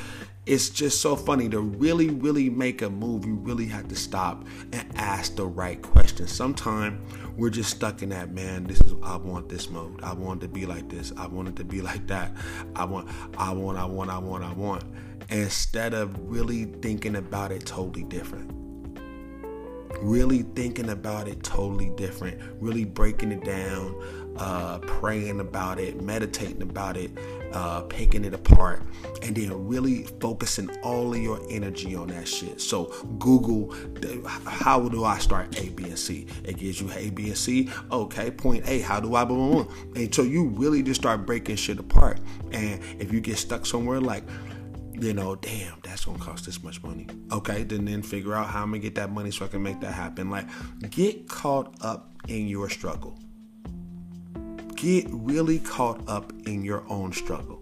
It's 0.48 0.70
just 0.70 1.02
so 1.02 1.16
funny 1.16 1.48
to 1.50 1.60
really, 1.60 2.10
really 2.10 2.50
make 2.50 2.82
a 2.82 2.90
move. 2.90 3.26
You 3.26 3.36
really 3.36 3.68
have 3.68 3.88
to 3.90 3.96
stop 3.96 4.44
and 4.74 4.86
ask 4.96 5.36
the 5.36 5.46
right 5.46 5.80
questions. 5.80 6.32
Sometimes 6.32 7.00
we're 7.38 7.52
just 7.52 7.70
stuck 7.70 8.02
in 8.02 8.10
that 8.10 8.32
man. 8.32 8.64
This 8.64 8.82
is 8.82 8.94
I 9.04 9.18
want 9.18 9.50
this 9.50 9.70
mode. 9.70 10.02
I 10.02 10.14
want 10.14 10.42
to 10.42 10.48
be 10.48 10.66
like 10.66 10.90
this. 10.90 11.14
I 11.16 11.28
want 11.28 11.50
it 11.50 11.56
to 11.58 11.64
be 11.64 11.82
like 11.82 12.08
that. 12.08 12.36
I 12.76 12.86
want, 12.86 13.08
I 13.38 13.52
want, 13.52 13.78
I 13.78 13.86
want, 13.86 14.10
I 14.10 14.18
want, 14.18 14.44
I 14.44 14.54
want. 14.54 14.84
Instead 15.30 15.94
of 15.94 16.18
really 16.28 16.66
thinking 16.66 17.18
about 17.18 17.52
it 17.52 17.66
totally 17.66 18.04
different 18.04 18.52
really 20.02 20.42
thinking 20.56 20.90
about 20.90 21.28
it 21.28 21.44
totally 21.44 21.90
different, 21.92 22.42
really 22.60 22.86
breaking 22.86 23.32
it 23.32 23.44
down, 23.44 23.96
uh, 24.38 24.80
praying 24.80 25.40
about 25.40 25.80
it, 25.80 26.02
meditating 26.02 26.62
about 26.62 26.98
it, 26.98 27.12
uh, 27.54 27.82
picking 27.82 28.26
it 28.26 28.34
apart, 28.34 28.82
and 29.22 29.36
then 29.36 29.68
really 29.68 30.04
focusing 30.20 30.70
all 30.82 31.14
of 31.14 31.20
your 31.20 31.40
energy 31.50 31.96
on 31.96 32.08
that 32.08 32.28
shit. 32.28 32.62
So 32.62 32.86
Google, 33.20 33.74
how 34.46 34.88
do 34.90 35.04
I 35.04 35.18
start 35.20 35.60
A, 35.60 35.70
B, 35.70 35.86
and 35.86 36.00
C? 36.00 36.28
It 36.44 36.58
gives 36.58 36.82
you 36.82 36.92
A, 36.94 37.10
B, 37.10 37.28
and 37.28 37.38
C. 37.38 37.70
Okay, 37.92 38.32
point 38.32 38.68
A, 38.68 38.80
how 38.80 39.00
do 39.00 39.16
I 39.16 39.26
boom? 39.26 39.68
And 39.96 40.14
so 40.14 40.24
you 40.24 40.48
really 40.50 40.84
just 40.84 41.02
start 41.02 41.26
breaking 41.26 41.56
shit 41.56 41.80
apart. 41.80 42.20
And 42.52 42.82
if 43.00 43.12
you 43.12 43.22
get 43.22 43.38
stuck 43.38 43.66
somewhere 43.66 44.00
like 44.00 44.24
you 45.02 45.16
know, 45.16 45.36
damn, 45.36 45.80
that's 45.82 46.06
gonna 46.06 46.20
cost 46.20 46.46
this 46.46 46.64
much 46.64 46.84
money. 46.84 47.08
Okay, 47.32 47.64
then 47.64 47.86
then 47.86 48.04
figure 48.04 48.36
out 48.36 48.48
how 48.48 48.62
I'm 48.62 48.70
gonna 48.70 48.80
get 48.80 48.96
that 48.96 49.12
money 49.12 49.32
so 49.32 49.46
I 49.46 49.48
can 49.48 49.64
make 49.64 49.80
that 49.82 49.94
happen. 49.94 50.30
Like, 50.30 50.46
get 50.92 51.28
caught 51.28 51.76
up 51.82 52.12
in 52.28 52.48
your 52.48 52.70
struggle. 52.70 53.18
Get 54.82 55.06
really 55.12 55.60
caught 55.60 56.02
up 56.10 56.34
in 56.48 56.66
your 56.66 56.84
own 56.90 57.14
struggle. 57.14 57.62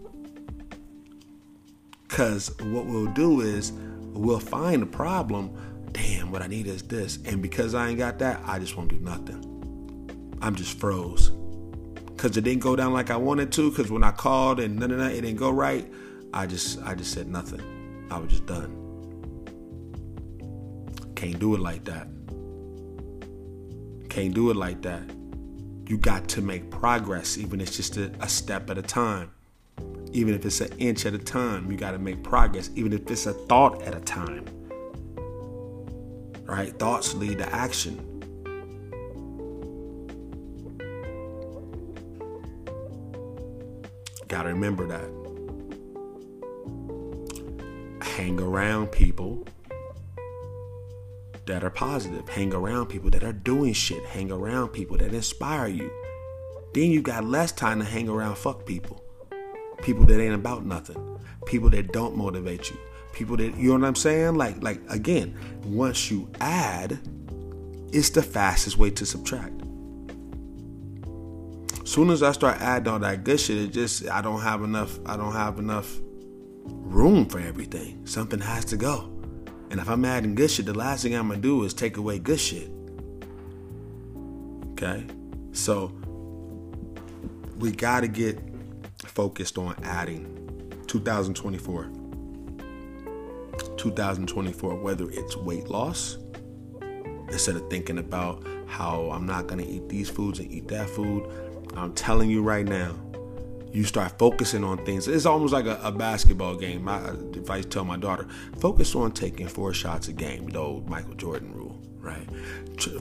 Cause 2.08 2.58
what 2.62 2.86
we'll 2.86 3.08
do 3.08 3.42
is 3.42 3.74
we'll 3.74 4.40
find 4.40 4.84
a 4.84 4.86
problem. 4.86 5.52
Damn, 5.92 6.32
what 6.32 6.42
I 6.42 6.48
need 6.48 6.66
is 6.66 6.82
this. 6.84 7.20
And 7.26 7.42
because 7.42 7.76
I 7.76 7.90
ain't 7.90 7.98
got 7.98 8.20
that, 8.20 8.42
I 8.46 8.58
just 8.58 8.78
won't 8.78 8.90
do 8.90 9.00
nothing. 9.00 10.38
I'm 10.42 10.56
just 10.56 10.80
froze. 10.80 11.32
Cause 12.16 12.38
it 12.38 12.46
didn't 12.46 12.62
go 12.62 12.78
down 12.78 12.94
like 12.94 13.10
I 13.10 13.18
wanted 13.18 13.52
to. 13.52 13.70
Cause 13.74 13.92
when 13.92 14.06
I 14.06 14.12
called 14.12 14.62
and 14.62 14.80
none 14.80 14.92
of 14.92 15.00
that, 15.00 15.12
it 15.12 15.22
didn't 15.22 15.40
go 15.40 15.50
right 15.50 15.86
I 16.34 16.46
just 16.46 16.82
I 16.84 16.96
just 16.96 17.12
said 17.12 17.28
nothing. 17.28 17.62
I 18.10 18.18
was 18.18 18.30
just 18.30 18.46
done. 18.46 18.76
Can't 21.16 21.40
do 21.40 21.56
it 21.56 21.60
like 21.60 21.84
that. 21.86 22.08
Can't 24.10 24.34
do 24.34 24.52
it 24.52 24.56
like 24.56 24.82
that. 24.84 25.04
You 25.90 25.98
got 25.98 26.28
to 26.30 26.42
make 26.44 26.70
progress, 26.70 27.40
even 27.40 27.60
if 27.60 27.70
it's 27.70 27.78
just 27.78 27.98
a, 27.98 28.12
a 28.20 28.30
step 28.30 28.70
at 28.70 28.78
a 28.78 28.82
time. 28.84 29.32
Even 30.12 30.36
if 30.36 30.46
it's 30.46 30.62
an 30.62 30.72
inch 30.78 31.08
at 31.08 31.16
a 31.16 31.18
time, 31.18 31.72
you 31.72 31.78
got 31.78 31.92
to 31.92 31.98
make 31.98 32.22
progress. 32.22 32.70
Even 32.76 32.94
if 32.94 33.10
it's 33.10 33.26
a 33.26 33.34
thought 33.34 33.82
at 33.82 33.96
a 33.96 34.00
time. 34.00 34.46
Right? 36.46 36.72
Thoughts 36.78 37.16
lead 37.16 37.40
to 37.40 37.52
action. 37.52 38.06
Got 44.28 44.44
to 44.44 44.50
remember 44.50 44.86
that 44.86 45.10
hang 48.04 48.40
around 48.40 48.92
people 48.92 49.44
that 51.50 51.64
are 51.64 51.70
positive, 51.70 52.28
hang 52.30 52.54
around 52.54 52.88
people 52.88 53.10
that 53.10 53.24
are 53.24 53.34
doing 53.34 53.74
shit, 53.74 54.06
hang 54.06 54.32
around 54.32 54.70
people 54.70 54.98
that 54.98 55.14
inspire 55.14 55.68
you. 55.68 55.92
Then 56.74 56.92
you 56.92 57.02
got 57.02 57.26
less 57.26 57.52
time 57.52 57.80
to 57.80 57.86
hang 57.86 58.08
around 58.08 58.38
fuck 58.38 58.66
people. 58.66 59.04
People 59.82 60.06
that 60.06 60.22
ain't 60.22 60.36
about 60.36 60.66
nothing. 60.66 61.20
People 61.46 61.70
that 61.72 61.92
don't 61.92 62.16
motivate 62.16 62.70
you. 62.70 62.78
People 63.14 63.36
that 63.38 63.58
you 63.58 63.70
know 63.70 63.80
what 63.80 63.88
I'm 63.88 63.96
saying? 63.96 64.36
Like 64.36 64.62
like 64.62 64.80
again, 64.90 65.36
once 65.66 66.12
you 66.12 66.30
add, 66.40 67.00
it's 67.92 68.12
the 68.12 68.22
fastest 68.22 68.78
way 68.78 68.92
to 68.92 69.06
subtract. 69.06 69.54
As 71.82 71.90
soon 71.90 72.12
as 72.12 72.22
I 72.22 72.32
start 72.34 72.62
adding 72.62 72.94
all 72.94 73.00
that 73.00 73.24
good 73.24 73.40
shit, 73.40 73.58
it 73.58 73.74
just 73.74 74.08
I 74.08 74.22
don't 74.22 74.42
have 74.42 74.62
enough 74.62 75.00
I 75.08 75.18
don't 75.18 75.34
have 75.34 75.58
enough 75.58 75.98
room 76.66 77.26
for 77.28 77.40
everything. 77.40 78.06
Something 78.06 78.40
has 78.40 78.66
to 78.66 78.78
go. 78.78 79.09
And 79.70 79.80
if 79.80 79.88
I'm 79.88 80.04
adding 80.06 80.36
good 80.36 80.50
shit, 80.50 80.66
the 80.66 80.74
last 80.74 81.04
thing 81.04 81.16
I'm 81.16 81.28
gonna 81.28 81.40
do 81.40 81.64
is 81.64 81.74
take 81.74 81.98
away 81.98 82.20
good 82.20 82.40
shit. 82.40 82.72
Okay? 84.72 85.06
So 85.52 85.92
we 87.58 87.72
gotta 87.72 88.08
get 88.08 88.40
focused 89.06 89.58
on 89.58 89.76
adding 89.84 90.36
2024. 90.88 91.92
2024, 93.78 94.76
whether 94.76 95.10
it's 95.12 95.38
weight 95.38 95.70
loss, 95.70 96.18
instead 97.30 97.56
of 97.56 97.70
thinking 97.70 98.00
about 98.00 98.46
how 98.68 99.10
I'm 99.12 99.26
not 99.26 99.48
gonna 99.48 99.64
eat 99.64 99.88
these 99.90 100.10
foods 100.10 100.40
and 100.40 100.52
eat 100.52 100.68
that 100.70 100.90
food, 100.90 101.30
I'm 101.76 101.94
telling 101.94 102.30
you 102.30 102.42
right 102.42 102.66
now, 102.66 102.96
you 103.72 103.84
start 103.84 104.18
focusing 104.18 104.64
on 104.64 104.84
things. 104.86 105.08
It's 105.08 105.26
almost 105.26 105.54
like 105.54 105.66
a, 105.66 105.80
a 105.84 105.92
basketball 105.92 106.56
game. 106.56 106.88
If 107.34 107.50
I 107.50 107.62
tell 107.62 107.86
my 107.86 107.98
daughter, 107.98 108.28
focus 108.60 108.96
on 108.96 109.12
taking 109.12 109.48
four 109.48 109.74
shots 109.74 110.08
a 110.08 110.14
game, 110.14 110.48
the 110.50 110.60
old 110.60 110.90
Michael 110.90 111.14
Jordan 111.14 111.54
rule, 111.54 111.80
right? 112.00 112.28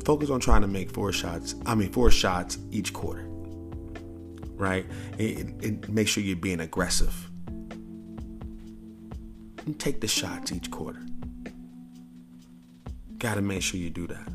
Focus 0.04 0.30
on 0.30 0.40
trying 0.40 0.62
to 0.62 0.68
make 0.68 0.90
four 0.90 1.12
shots. 1.12 1.54
I 1.64 1.75
mean, 1.75 1.90
four 1.90 2.10
shots 2.10 2.58
each 2.70 2.92
quarter, 2.92 3.25
right? 4.56 4.84
It, 5.18 5.88
make 5.88 6.08
sure 6.08 6.22
you're 6.22 6.37
being 6.37 6.60
aggressive. 6.60 7.30
And 9.64 9.78
take 9.78 10.00
the 10.00 10.08
shots 10.08 10.52
each 10.52 10.70
quarter. 10.70 11.00
Got 13.18 13.34
to 13.34 13.42
make 13.42 13.62
sure 13.62 13.80
you 13.80 13.90
do 13.90 14.06
that. 14.06 14.28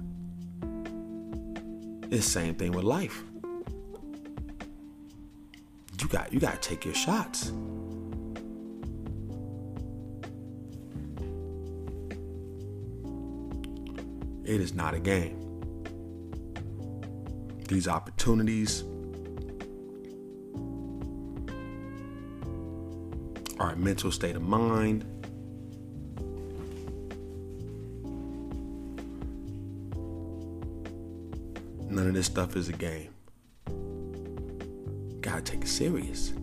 It's 2.11 2.25
the 2.25 2.31
same 2.31 2.55
thing 2.55 2.71
with 2.73 2.83
life 2.83 3.23
you 6.03 6.09
got 6.09 6.33
you 6.33 6.39
got 6.39 6.61
to 6.61 6.69
take 6.69 6.85
your 6.85 6.93
shots. 6.93 7.51
It 14.45 14.59
is 14.59 14.73
not 14.73 14.93
a 14.93 14.99
game. 14.99 15.39
These 17.67 17.87
opportunities 17.87 18.83
a 23.73 23.75
mental 23.75 24.11
state 24.11 24.35
of 24.35 24.41
mind. 24.41 25.03
None 31.89 32.07
of 32.07 32.13
this 32.13 32.25
stuff 32.25 32.55
is 32.55 32.69
a 32.69 32.73
game 32.73 33.09
gotta 35.43 35.51
take 35.51 35.63
it 35.63 35.67
serious. 35.67 36.33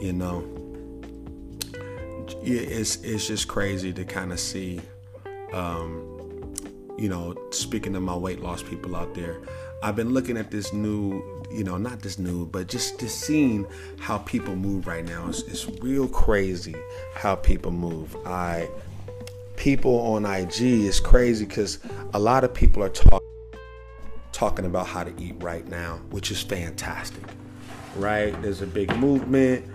You 0.00 0.12
know, 0.12 0.44
it's 2.42 2.96
it's 2.96 3.26
just 3.26 3.48
crazy 3.48 3.92
to 3.92 4.04
kind 4.04 4.32
of 4.32 4.40
see. 4.40 4.80
Um, 5.52 6.14
you 6.98 7.08
know, 7.08 7.36
speaking 7.50 7.92
to 7.92 8.00
my 8.00 8.16
weight 8.16 8.40
loss 8.40 8.62
people 8.62 8.96
out 8.96 9.14
there, 9.14 9.40
I've 9.84 9.94
been 9.94 10.12
looking 10.12 10.36
at 10.36 10.50
this 10.50 10.72
new, 10.72 11.22
you 11.48 11.62
know, 11.62 11.76
not 11.76 12.00
this 12.00 12.18
new, 12.18 12.46
but 12.46 12.66
just 12.66 12.98
just 12.98 13.20
seeing 13.20 13.66
how 14.00 14.18
people 14.18 14.56
move 14.56 14.86
right 14.86 15.04
now. 15.04 15.28
It's, 15.28 15.42
it's 15.42 15.66
real 15.80 16.08
crazy 16.08 16.74
how 17.14 17.36
people 17.36 17.70
move. 17.70 18.16
I 18.26 18.68
people 19.58 19.98
on 20.00 20.24
IG 20.24 20.62
is 20.62 21.00
crazy 21.00 21.44
because 21.44 21.80
a 22.14 22.18
lot 22.18 22.44
of 22.44 22.54
people 22.54 22.82
are 22.82 22.88
talk, 22.88 23.22
talking 24.32 24.64
about 24.64 24.86
how 24.86 25.04
to 25.04 25.12
eat 25.22 25.34
right 25.40 25.66
now, 25.68 26.00
which 26.10 26.30
is 26.30 26.42
fantastic, 26.42 27.22
right? 27.96 28.40
There's 28.42 28.62
a 28.62 28.66
big 28.66 28.94
movement. 28.96 29.66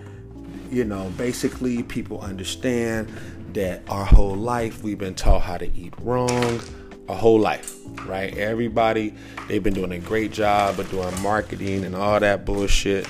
You 0.70 0.84
know, 0.84 1.12
basically, 1.16 1.82
people 1.82 2.20
understand 2.20 3.12
that 3.52 3.82
our 3.88 4.04
whole 4.04 4.34
life 4.34 4.82
we've 4.82 4.98
been 4.98 5.14
taught 5.14 5.42
how 5.42 5.58
to 5.58 5.70
eat 5.76 5.94
wrong, 6.00 6.60
our 7.08 7.16
whole 7.16 7.38
life, 7.38 7.76
right? 8.06 8.36
Everybody, 8.36 9.14
they've 9.46 9.62
been 9.62 9.74
doing 9.74 9.92
a 9.92 10.00
great 10.00 10.32
job 10.32 10.80
of 10.80 10.90
doing 10.90 11.22
marketing 11.22 11.84
and 11.84 11.94
all 11.94 12.18
that 12.18 12.44
bullshit 12.44 13.06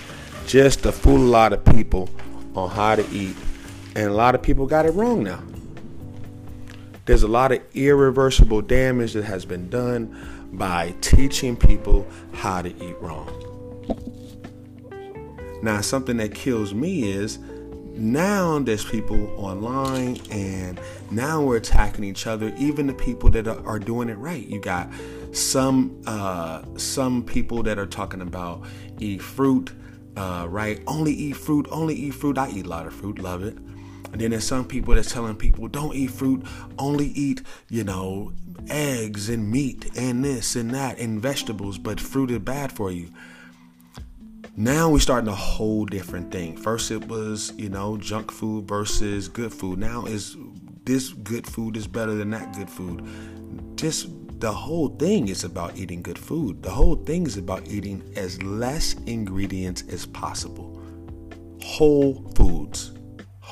just 0.46 0.82
to 0.82 0.92
fool 0.92 1.16
a 1.16 1.30
lot 1.30 1.52
of 1.54 1.64
people 1.64 2.10
on 2.54 2.68
how 2.68 2.96
to 2.96 3.08
eat. 3.10 3.36
And 3.96 4.08
a 4.08 4.12
lot 4.12 4.34
of 4.34 4.42
people 4.42 4.66
got 4.66 4.84
it 4.84 4.90
wrong 4.90 5.22
now. 5.22 5.40
There's 7.06 7.22
a 7.22 7.28
lot 7.28 7.52
of 7.52 7.60
irreversible 7.74 8.62
damage 8.62 9.12
that 9.12 9.24
has 9.24 9.44
been 9.44 9.68
done 9.68 10.48
by 10.52 10.94
teaching 11.02 11.54
people 11.54 12.06
how 12.32 12.62
to 12.62 12.68
eat 12.68 12.96
wrong. 12.98 13.28
Now, 15.62 15.82
something 15.82 16.16
that 16.16 16.34
kills 16.34 16.72
me 16.72 17.10
is 17.10 17.38
now 17.96 18.58
there's 18.58 18.84
people 18.84 19.28
online 19.36 20.18
and 20.30 20.80
now 21.10 21.42
we're 21.42 21.58
attacking 21.58 22.04
each 22.04 22.26
other 22.26 22.52
even 22.58 22.86
the 22.86 22.94
people 22.94 23.30
that 23.30 23.46
are, 23.46 23.78
doing 23.78 24.08
it 24.08 24.14
right. 24.14 24.46
You 24.46 24.60
got 24.60 24.88
some 25.32 26.02
uh, 26.06 26.62
some 26.76 27.22
people 27.22 27.62
that 27.64 27.78
are 27.78 27.86
talking 27.86 28.20
about 28.20 28.62
eat 28.98 29.22
fruit 29.22 29.72
uh, 30.16 30.46
right? 30.48 30.80
Only 30.86 31.12
eat 31.12 31.36
fruit 31.36 31.66
only 31.70 31.94
eat 31.94 32.14
fruit. 32.14 32.38
I 32.38 32.50
eat 32.50 32.66
a 32.66 32.68
lot 32.68 32.86
of 32.86 32.94
fruit 32.94 33.18
love 33.18 33.42
it 33.42 33.56
and 34.14 34.20
then 34.20 34.30
there's 34.30 34.46
some 34.46 34.64
people 34.64 34.94
that's 34.94 35.12
telling 35.12 35.34
people 35.34 35.66
don't 35.66 35.94
eat 35.94 36.10
fruit 36.10 36.40
only 36.78 37.08
eat 37.08 37.42
you 37.68 37.82
know 37.82 38.32
eggs 38.68 39.28
and 39.28 39.50
meat 39.50 39.90
and 39.96 40.24
this 40.24 40.54
and 40.54 40.70
that 40.70 40.98
and 40.98 41.20
vegetables 41.20 41.78
but 41.78 42.00
fruit 42.00 42.30
is 42.30 42.38
bad 42.38 42.70
for 42.70 42.92
you 42.92 43.10
now 44.56 44.88
we're 44.88 45.00
starting 45.00 45.28
a 45.28 45.34
whole 45.34 45.84
different 45.84 46.30
thing. 46.30 46.56
First, 46.56 46.92
it 46.92 47.08
was 47.08 47.52
you 47.56 47.68
know 47.68 47.96
junk 47.96 48.30
food 48.30 48.68
versus 48.68 49.26
good 49.26 49.52
food. 49.52 49.80
Now 49.80 50.04
is 50.04 50.36
this 50.84 51.08
good 51.08 51.44
food 51.44 51.76
is 51.76 51.88
better 51.88 52.14
than 52.14 52.30
that 52.30 52.54
good 52.54 52.70
food. 52.70 53.04
Just 53.74 54.10
the 54.38 54.52
whole 54.52 54.90
thing 54.90 55.26
is 55.26 55.42
about 55.42 55.76
eating 55.76 56.02
good 56.02 56.18
food. 56.18 56.62
The 56.62 56.70
whole 56.70 56.94
thing 56.94 57.26
is 57.26 57.36
about 57.36 57.66
eating 57.66 58.04
as 58.14 58.40
less 58.44 58.94
ingredients 59.06 59.82
as 59.90 60.06
possible. 60.06 60.80
Whole 61.60 62.30
foods. 62.36 62.93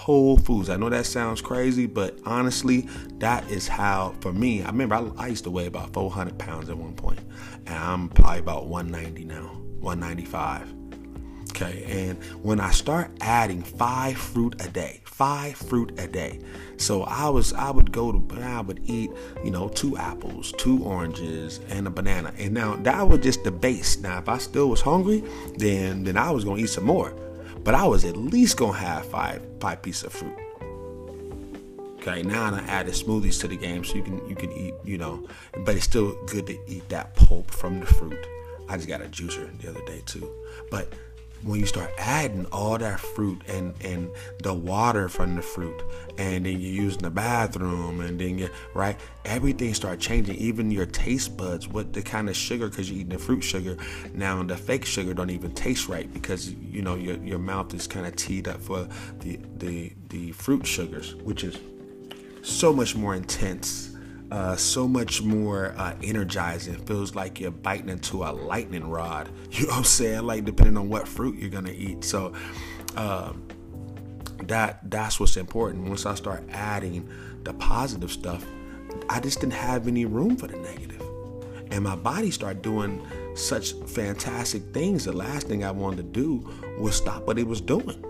Whole 0.03 0.37
foods. 0.37 0.69
I 0.69 0.77
know 0.77 0.89
that 0.89 1.07
sounds 1.07 1.41
crazy, 1.41 1.87
but 1.87 2.19
honestly, 2.25 2.89
that 3.19 3.49
is 3.49 3.69
how, 3.69 4.15
for 4.21 4.33
me, 4.33 4.61
I 4.63 4.67
remember 4.67 4.97
I, 4.97 5.11
I 5.17 5.27
used 5.29 5.45
to 5.45 5.51
weigh 5.51 5.67
about 5.67 5.93
400 5.93 6.37
pounds 6.39 6.69
at 6.69 6.77
one 6.77 6.95
point, 6.95 7.21
and 7.67 7.79
I'm 7.79 8.09
probably 8.09 8.41
about 8.41 8.67
190 8.67 9.25
now, 9.25 9.53
195 9.79 10.75
Okay, 11.51 11.85
and 11.87 12.23
when 12.43 12.61
I 12.61 12.71
start 12.71 13.11
adding 13.21 13.63
five 13.63 14.17
fruit 14.17 14.57
a 14.65 14.69
day, 14.69 15.03
five 15.05 15.55
fruit 15.55 15.93
a 15.99 16.09
day. 16.09 16.41
So 16.79 17.03
I 17.03 17.29
was 17.29 17.53
I 17.53 17.71
would 17.71 17.93
go 17.93 18.11
to 18.11 18.43
I 18.43 18.63
would 18.63 18.81
eat, 18.89 19.11
you 19.45 19.51
know, 19.51 19.69
two 19.69 19.99
apples, 19.99 20.53
two 20.57 20.83
oranges, 20.83 21.61
and 21.69 21.87
a 21.87 21.91
banana. 21.91 22.33
And 22.39 22.55
now 22.55 22.77
that 22.77 23.07
was 23.07 23.21
just 23.21 23.45
the 23.45 23.51
base. 23.51 23.99
Now 23.99 24.19
if 24.19 24.31
I 24.31 24.39
still 24.39 24.71
was 24.71 24.81
hungry, 24.81 25.23
then 25.59 26.05
then 26.05 26.17
I 26.17 26.31
was 26.31 26.43
gonna 26.45 26.63
eat 26.63 26.71
some 26.71 26.85
more. 26.85 27.13
But 27.65 27.75
I 27.75 27.85
was 27.85 28.05
at 28.05 28.17
least 28.17 28.57
gonna 28.57 28.79
have 28.79 29.07
five 29.07 29.43
five 29.61 29.83
pieces 29.83 30.05
of 30.05 30.13
fruit. 30.13 30.37
Okay, 31.99 32.23
now 32.23 32.53
I 32.53 32.59
added 32.67 32.95
smoothies 32.95 33.41
to 33.43 33.49
the 33.49 33.57
game 33.57 33.85
so 33.85 33.95
you 33.95 34.03
can 34.03 34.29
you 34.29 34.35
can 34.35 34.51
eat, 34.53 34.75
you 34.85 34.99
know, 34.99 35.27
but 35.65 35.77
it's 35.77 35.85
still 35.85 36.17
good 36.27 36.47
to 36.49 36.59
eat 36.67 36.89
that 36.89 37.15
pulp 37.15 37.51
from 37.51 37.81
the 37.81 37.87
fruit. 37.87 38.27
I 38.69 38.77
just 38.77 38.89
got 38.89 39.01
a 39.01 39.05
juicer 39.05 39.57
the 39.61 39.71
other 39.71 39.85
day 39.85 40.03
too. 40.07 40.29
But 40.71 40.93
when 41.43 41.61
you 41.61 41.67
start 41.67 41.91
adding 41.99 42.47
all 42.47 42.79
that 42.79 43.01
fruit 43.01 43.43
and 43.49 43.75
and 43.83 44.11
the 44.43 44.53
water 44.53 45.09
from 45.09 45.35
the 45.37 45.43
fruit 45.43 45.83
and 46.19 46.47
then 46.47 46.61
you're 46.61 46.85
using 46.85 47.03
the 47.03 47.11
bathroom 47.11 48.01
and 48.01 48.21
then 48.21 48.39
you 48.39 48.49
right 48.75 48.99
everything 49.25 49.75
start 49.75 50.01
changing. 50.01 50.37
Even 50.37 50.71
your 50.71 50.87
taste 50.87 51.37
buds 51.37 51.69
what 51.69 51.93
the 51.93 52.03
kind 52.03 52.29
of 52.29 52.37
sugar 52.37 52.69
because 52.69 52.91
you're 52.91 53.01
eating 53.01 53.11
the 53.11 53.19
fruit 53.19 53.43
sugar. 53.43 53.77
Now 54.15 54.43
the 54.43 54.57
fake 54.57 54.85
sugar 54.85 55.15
don't 55.15 55.31
even 55.31 55.53
taste 55.53 55.89
right 55.89 56.13
because 56.13 56.53
you 56.53 56.83
know 56.83 56.95
your, 56.95 57.17
your 57.19 57.39
mouth 57.39 57.75
is 57.75 57.87
kind 57.87 58.07
of 58.07 58.17
teed 58.17 58.49
up 58.49 58.61
for 58.61 58.89
the 59.21 59.39
the 59.59 59.93
the 60.09 60.33
fruit 60.33 60.67
sugars 60.67 61.15
which 61.17 61.45
is 61.45 61.59
so 62.43 62.73
much 62.73 62.97
more 62.97 63.15
intense 63.15 63.92
uh, 64.33 64.57
so 64.57 64.89
much 64.89 65.21
more 65.21 65.75
uh, 65.77 65.95
energizing. 66.03 66.75
Feels 66.87 67.15
like 67.15 67.39
you're 67.39 67.51
biting 67.51 67.91
into 67.91 68.25
a 68.25 68.33
lightning 68.33 68.89
rod. 68.89 69.29
You 69.53 69.67
know 69.67 69.73
what 69.73 69.79
I'm 69.79 69.85
saying? 69.85 70.23
Like 70.23 70.47
depending 70.47 70.79
on 70.79 70.89
what 70.89 71.07
fruit 71.07 71.39
you're 71.39 71.51
gonna 71.51 71.73
eat. 71.73 72.05
So 72.05 72.33
um, 72.97 73.47
that 74.45 74.91
that's 74.91 75.21
what's 75.21 75.37
important. 75.37 75.87
Once 75.87 76.07
I 76.07 76.15
start 76.15 76.45
adding 76.51 77.07
the 77.45 77.53
positive 77.53 78.11
stuff, 78.11 78.47
I 79.11 79.21
just 79.21 79.41
didn't 79.41 79.53
have 79.53 79.87
any 79.87 80.07
room 80.07 80.39
for 80.39 80.47
the 80.47 80.57
negative, 80.57 81.03
and 81.71 81.85
my 81.85 81.97
body 81.97 82.31
started 82.31 82.63
doing 82.63 83.07
such 83.35 83.75
fantastic 83.87 84.63
things. 84.73 85.05
The 85.05 85.13
last 85.13 85.47
thing 85.49 85.63
I 85.63 85.71
wanted 85.71 85.97
to 85.97 86.05
do 86.05 86.51
was 86.79 86.97
stop 86.97 87.27
what 87.27 87.39
it 87.39 87.47
was 87.47 87.61
doing. 87.61 88.03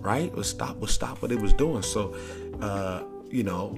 Right? 0.00 0.34
Was 0.34 0.48
stop 0.48 0.78
was 0.78 0.90
stop 0.90 1.22
what 1.22 1.30
it 1.30 1.40
was 1.40 1.52
doing. 1.52 1.82
So 1.82 2.16
uh, 2.60 3.04
you 3.30 3.44
know 3.44 3.76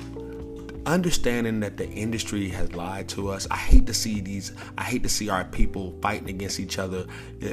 understanding 0.86 1.60
that 1.60 1.76
the 1.76 1.88
industry 1.88 2.48
has 2.48 2.72
lied 2.74 3.08
to 3.10 3.28
us. 3.28 3.46
I 3.50 3.56
hate 3.56 3.86
to 3.86 3.94
see 3.94 4.20
these. 4.20 4.52
I 4.78 4.84
hate 4.84 5.02
to 5.02 5.08
see 5.08 5.28
our 5.28 5.44
people 5.44 5.98
fighting 6.00 6.30
against 6.30 6.60
each 6.60 6.78
other. 6.78 7.06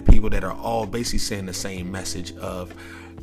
People 0.09 0.29
that 0.29 0.43
are 0.43 0.53
all 0.53 0.85
basically 0.85 1.19
saying 1.19 1.47
the 1.47 1.53
same 1.53 1.91
message 1.91 2.35
of 2.37 2.73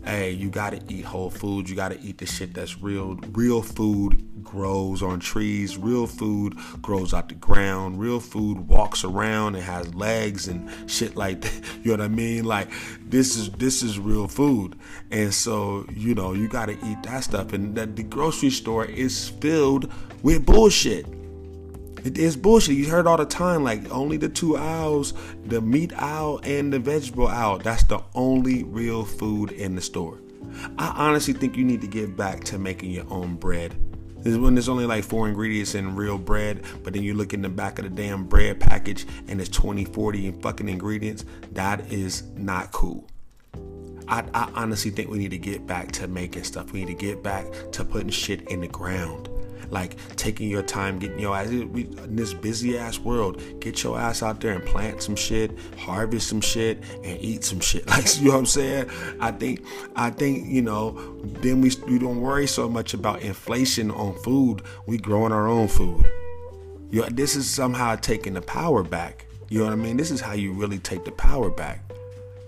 hey, 0.05 0.31
you 0.31 0.51
gotta 0.51 0.81
eat 0.89 1.05
whole 1.05 1.31
foods. 1.31 1.71
You 1.71 1.77
gotta 1.77 1.99
eat 2.01 2.19
the 2.19 2.27
shit 2.27 2.55
that's 2.55 2.81
real. 2.81 3.17
Real 3.33 3.63
food 3.63 4.43
grows 4.43 5.03
on 5.03 5.21
trees. 5.21 5.77
Real 5.77 6.07
food 6.07 6.57
grows 6.83 7.15
out 7.15 7.29
the 7.29 7.35
ground. 7.35 8.01
Real 8.01 8.21
food 8.21 8.69
walks 8.69 9.05
around 9.05 9.55
and 9.55 9.65
has 9.65 9.95
legs 9.95 10.49
and 10.49 10.71
shit 10.91 11.17
like 11.17 11.41
that. 11.43 11.51
You 11.83 11.97
know 11.97 12.05
what 12.05 12.13
I 12.13 12.15
mean? 12.15 12.45
Like 12.45 12.69
this 13.09 13.37
is 13.37 13.51
this 13.53 13.83
is 13.83 13.99
real 13.99 14.29
food, 14.29 14.77
and 15.11 15.33
so 15.33 15.87
you 15.91 16.15
know 16.15 16.35
you 16.35 16.47
gotta 16.47 16.73
eat 16.85 17.03
that 17.05 17.25
stuff. 17.25 17.53
And 17.55 17.75
the, 17.75 17.87
the 17.87 18.03
grocery 18.03 18.51
store 18.51 18.85
is 18.85 19.29
filled 19.29 19.91
with 20.23 20.45
bullshit. 20.45 21.07
It 22.03 22.17
is 22.17 22.37
bullshit. 22.37 22.77
You 22.77 22.89
heard 22.89 23.07
all 23.07 23.19
the 23.19 23.27
time, 23.27 23.63
like 23.63 23.91
only 23.91 24.17
the 24.17 24.29
two 24.29 24.57
aisles, 24.57 25.13
the 25.45 25.61
meat 25.61 25.93
aisle 25.95 26.41
and 26.45 26.73
the 26.73 26.79
vegetable 26.79 27.27
aisle. 27.27 27.59
That's 27.59 27.85
the 27.85 28.03
only 28.15 28.65
real 28.65 29.05
food 29.05 29.53
in 29.53 29.75
the 29.75 29.83
store. 29.83 30.19
I 30.79 30.89
honestly 30.97 31.35
think 31.35 31.57
you 31.57 31.65
need 31.65 31.83
to 31.83 31.87
get 31.87 32.17
back 32.17 32.43
to 32.45 32.59
making 32.59 32.91
your 32.91 33.05
own 33.13 33.37
bread. 33.37 33.77
This 34.23 34.37
when 34.37 34.55
there's 34.55 34.69
only 34.69 34.87
like 34.87 35.05
four 35.05 35.29
ingredients 35.29 35.75
in 35.75 35.95
real 35.95 36.17
bread, 36.17 36.65
but 36.83 36.95
then 36.95 37.03
you 37.03 37.15
look 37.15 37.35
in 37.35 37.43
the 37.43 37.49
back 37.49 37.79
of 37.79 37.85
the 37.85 37.91
damn 37.91 38.25
bread 38.25 38.61
package 38.61 39.07
and 39.29 39.41
it's 39.41 39.51
20, 39.51 39.85
40 39.85 40.33
fucking 40.43 40.69
ingredients. 40.69 41.25
That 41.53 41.93
is 41.93 42.23
not 42.35 42.73
cool. 42.73 43.07
I, 44.09 44.25
I 44.35 44.51
honestly 44.55 44.91
think 44.91 45.11
we 45.11 45.19
need 45.19 45.31
to 45.31 45.39
get 45.39 45.67
back 45.67 45.93
to 45.93 46.09
making 46.09 46.45
stuff. 46.45 46.73
We 46.73 46.81
need 46.85 46.99
to 46.99 47.07
get 47.07 47.23
back 47.23 47.47
to 47.73 47.85
putting 47.85 48.11
shit 48.11 48.51
in 48.51 48.61
the 48.61 48.69
ground 48.69 49.29
like 49.71 49.97
taking 50.17 50.49
your 50.49 50.63
time, 50.63 50.99
getting 50.99 51.19
your 51.19 51.37
ass 51.37 51.49
in 51.49 52.17
this 52.17 52.35
busy 52.35 52.77
ass 52.79 52.99
world, 52.99 53.43
get 53.61 53.83
your 53.83 53.99
ass 53.99 54.23
out 54.23 54.41
there 54.41 54.53
and 54.53 54.65
plant 54.65 55.03
some 55.03 55.17
shit, 55.17 55.57
harvest 55.79 56.29
some 56.29 56.41
shit, 56.41 56.83
and 57.05 57.21
eat 57.21 57.45
some 57.45 57.61
shit. 57.61 57.85
Like 57.91 58.19
you 58.19 58.27
know 58.27 58.33
what 58.33 58.39
I'm 58.39 58.47
saying? 58.47 58.91
I 59.21 59.31
think 59.33 59.65
I 59.97 60.11
think 60.11 60.47
you 60.47 60.63
know 60.63 60.93
then 61.41 61.61
we 61.61 61.71
we 61.87 61.99
don't 61.99 62.21
worry 62.21 62.47
so 62.47 62.69
much 62.69 62.95
about 62.95 63.23
inflation 63.23 63.91
on 63.91 64.15
food. 64.23 64.63
We 64.87 64.97
growing 64.97 65.33
our 65.33 65.49
own 65.49 65.69
food. 65.69 66.09
You 66.91 67.03
know, 67.03 67.09
this 67.09 67.37
is 67.37 67.49
somehow 67.49 67.97
taking 67.97 68.35
the 68.35 68.43
power 68.43 68.83
back. 68.83 69.27
You 69.49 69.59
know 69.59 69.65
what 69.67 69.73
I 69.73 69.77
mean? 69.77 69.97
This 69.97 70.11
is 70.11 70.21
how 70.21 70.33
you 70.33 70.53
really 70.53 70.79
take 70.79 71.05
the 71.05 71.13
power 71.13 71.51
back 71.51 71.91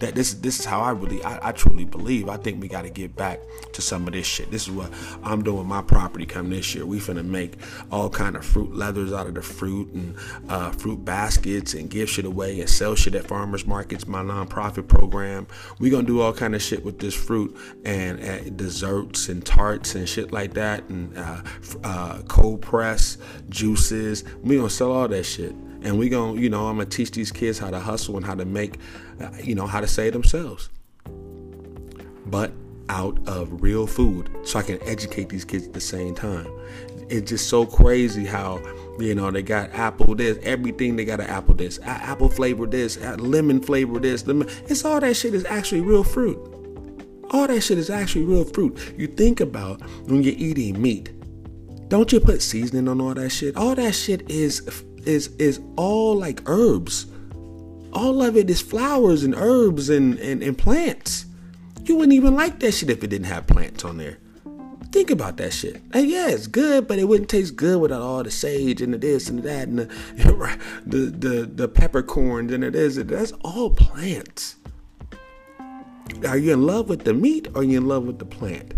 that 0.02 0.16
this 0.16 0.34
this 0.34 0.58
is 0.58 0.64
how 0.64 0.80
I 0.80 0.90
really 0.90 1.22
I, 1.22 1.48
I 1.48 1.52
truly 1.52 1.84
believe. 1.84 2.28
I 2.28 2.36
think 2.36 2.60
we 2.60 2.66
got 2.66 2.82
to 2.82 2.90
get 2.90 3.14
back 3.14 3.40
to 3.72 3.80
some 3.80 4.06
of 4.08 4.12
this 4.12 4.26
shit. 4.26 4.50
This 4.50 4.62
is 4.62 4.70
what 4.70 4.92
I'm 5.22 5.42
doing. 5.42 5.66
My 5.66 5.80
property 5.80 6.26
come 6.26 6.50
this 6.50 6.74
year. 6.74 6.84
We 6.84 6.98
finna 6.98 7.24
make 7.24 7.54
all 7.90 8.10
kind 8.10 8.34
of 8.34 8.44
fruit 8.44 8.74
leathers 8.74 9.12
out 9.12 9.28
of 9.28 9.34
the 9.34 9.42
fruit 9.42 9.92
and 9.92 10.16
uh, 10.48 10.72
fruit 10.72 11.04
baskets 11.04 11.74
and 11.74 11.88
give 11.88 12.10
shit 12.10 12.24
away 12.24 12.60
and 12.60 12.68
sell 12.68 12.96
shit 12.96 13.14
at 13.14 13.26
farmers 13.26 13.64
markets. 13.64 14.08
My 14.08 14.22
nonprofit 14.22 14.88
program. 14.88 15.46
We 15.78 15.88
gonna 15.88 16.02
do 16.06 16.20
all 16.20 16.32
kind 16.32 16.56
of 16.56 16.62
shit 16.62 16.84
with 16.84 16.98
this 16.98 17.14
fruit 17.14 17.56
and 17.84 18.20
uh, 18.20 18.50
desserts 18.56 19.28
and 19.28 19.46
tarts 19.46 19.94
and 19.94 20.08
shit 20.08 20.32
like 20.32 20.54
that 20.54 20.88
and 20.88 21.16
uh, 21.16 21.42
uh 21.84 22.22
cold 22.22 22.60
press 22.60 23.18
juices. 23.48 24.24
We 24.42 24.56
gonna 24.56 24.68
sell 24.68 24.90
all 24.90 25.06
that 25.06 25.24
shit 25.24 25.54
and 25.84 25.98
we 25.98 26.08
gonna 26.08 26.40
you 26.40 26.48
know 26.48 26.68
i'm 26.68 26.76
gonna 26.76 26.88
teach 26.88 27.10
these 27.12 27.30
kids 27.30 27.58
how 27.58 27.70
to 27.70 27.78
hustle 27.78 28.16
and 28.16 28.24
how 28.24 28.34
to 28.34 28.44
make 28.44 28.78
uh, 29.20 29.30
you 29.42 29.54
know 29.54 29.66
how 29.66 29.80
to 29.80 29.86
save 29.86 30.12
themselves. 30.12 30.70
But 32.26 32.52
out 32.88 33.18
of 33.28 33.62
real 33.62 33.86
food 33.86 34.28
so 34.44 34.58
i 34.58 34.62
can 34.62 34.78
educate 34.82 35.28
these 35.28 35.44
kids 35.44 35.66
at 35.66 35.72
the 35.72 35.80
same 35.80 36.14
time. 36.14 36.48
It's 37.08 37.30
just 37.30 37.48
so 37.48 37.66
crazy 37.66 38.24
how 38.24 38.62
you 38.98 39.14
know 39.14 39.30
they 39.30 39.42
got 39.42 39.70
apple 39.70 40.14
this 40.14 40.38
everything 40.42 40.96
they 40.96 41.04
got 41.04 41.20
an 41.20 41.26
apple 41.26 41.54
this 41.54 41.78
apple 41.82 42.28
flavor 42.28 42.66
this 42.66 42.98
lemon 43.18 43.60
flavor 43.60 43.98
this 43.98 44.26
lemon 44.26 44.48
it's 44.66 44.84
all 44.84 45.00
that 45.00 45.14
shit 45.14 45.34
is 45.34 45.44
actually 45.46 45.80
real 45.80 46.04
fruit. 46.04 46.38
All 47.30 47.46
that 47.46 47.62
shit 47.62 47.78
is 47.78 47.88
actually 47.88 48.26
real 48.26 48.44
fruit. 48.44 48.94
You 48.98 49.06
think 49.06 49.40
about 49.40 49.80
when 50.06 50.22
you're 50.22 50.34
eating 50.36 50.80
meat 50.80 51.12
don't 51.92 52.10
you 52.10 52.20
put 52.20 52.40
seasoning 52.40 52.88
on 52.88 53.02
all 53.02 53.12
that 53.12 53.28
shit? 53.28 53.54
All 53.54 53.74
that 53.74 53.94
shit 53.94 54.30
is 54.30 54.82
is 55.06 55.28
is 55.38 55.60
all 55.76 56.16
like 56.16 56.42
herbs. 56.46 57.06
All 57.92 58.22
of 58.22 58.36
it 58.36 58.48
is 58.48 58.62
flowers 58.62 59.22
and 59.22 59.34
herbs 59.34 59.90
and, 59.90 60.18
and, 60.18 60.42
and 60.42 60.56
plants. 60.56 61.26
You 61.84 61.96
wouldn't 61.96 62.14
even 62.14 62.34
like 62.34 62.58
that 62.60 62.72
shit 62.72 62.88
if 62.88 63.04
it 63.04 63.08
didn't 63.08 63.26
have 63.26 63.46
plants 63.46 63.84
on 63.84 63.98
there. 63.98 64.18
Think 64.92 65.10
about 65.10 65.36
that 65.38 65.52
shit. 65.52 65.80
And 65.92 66.08
yeah, 66.08 66.28
it's 66.28 66.46
good, 66.46 66.86
but 66.86 66.98
it 66.98 67.04
wouldn't 67.04 67.28
taste 67.28 67.56
good 67.56 67.80
without 67.80 68.02
all 68.02 68.22
the 68.22 68.30
sage 68.30 68.80
and 68.80 68.94
the 68.94 68.98
this 68.98 69.28
and 69.28 69.38
the 69.38 69.42
that 69.42 69.68
and 69.68 69.78
the 69.78 70.58
the 70.86 70.96
the, 71.06 71.46
the 71.46 71.68
peppercorns 71.68 72.52
and 72.52 72.62
it 72.62 72.74
is 72.74 72.96
that's 72.96 73.32
all 73.42 73.70
plants. 73.70 74.56
Are 76.26 76.36
you 76.36 76.52
in 76.52 76.66
love 76.66 76.88
with 76.88 77.04
the 77.04 77.14
meat 77.14 77.48
or 77.54 77.60
are 77.60 77.64
you 77.64 77.78
in 77.78 77.88
love 77.88 78.04
with 78.04 78.18
the 78.18 78.26
plant? 78.26 78.74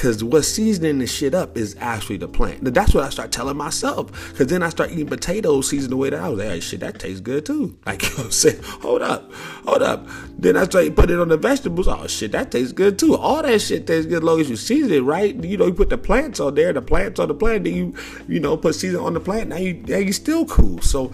Because 0.00 0.24
what's 0.24 0.48
seasoning 0.48 0.98
the 0.98 1.06
shit 1.06 1.34
up 1.34 1.58
is 1.58 1.76
actually 1.78 2.16
the 2.16 2.26
plant. 2.26 2.64
That's 2.64 2.94
what 2.94 3.04
I 3.04 3.10
start 3.10 3.32
telling 3.32 3.58
myself. 3.58 4.30
Because 4.30 4.46
then 4.46 4.62
I 4.62 4.70
start 4.70 4.92
eating 4.92 5.06
potatoes 5.06 5.68
seasoned 5.68 5.92
the 5.92 5.98
way 5.98 6.08
that 6.08 6.22
I 6.22 6.30
was 6.30 6.38
like, 6.38 6.48
hey, 6.48 6.60
shit, 6.60 6.80
that 6.80 6.98
tastes 6.98 7.20
good 7.20 7.44
too. 7.44 7.76
Like, 7.84 8.02
you 8.04 8.16
know 8.16 8.24
I'm 8.24 8.30
saying? 8.30 8.62
Hold 8.62 9.02
up, 9.02 9.30
hold 9.66 9.82
up. 9.82 10.08
Then 10.38 10.56
I 10.56 10.64
start 10.64 10.96
putting 10.96 11.16
it 11.16 11.20
on 11.20 11.28
the 11.28 11.36
vegetables. 11.36 11.86
Oh, 11.86 12.06
shit, 12.06 12.32
that 12.32 12.50
tastes 12.50 12.72
good 12.72 12.98
too. 12.98 13.14
All 13.14 13.42
that 13.42 13.60
shit 13.60 13.86
tastes 13.86 14.06
good 14.06 14.18
as 14.18 14.22
long 14.22 14.40
as 14.40 14.48
you 14.48 14.56
season 14.56 14.90
it 14.90 15.00
right. 15.00 15.34
You 15.34 15.58
know, 15.58 15.66
you 15.66 15.74
put 15.74 15.90
the 15.90 15.98
plants 15.98 16.40
on 16.40 16.54
there, 16.54 16.72
the 16.72 16.80
plants 16.80 17.20
on 17.20 17.28
the 17.28 17.34
plant, 17.34 17.64
then 17.64 17.74
you, 17.74 17.94
you 18.26 18.40
know, 18.40 18.56
put 18.56 18.76
season 18.76 19.00
on 19.00 19.12
the 19.12 19.20
plant. 19.20 19.50
Now 19.50 19.56
you, 19.56 19.74
now 19.86 19.98
you 19.98 20.14
still 20.14 20.46
cool. 20.46 20.80
So 20.80 21.12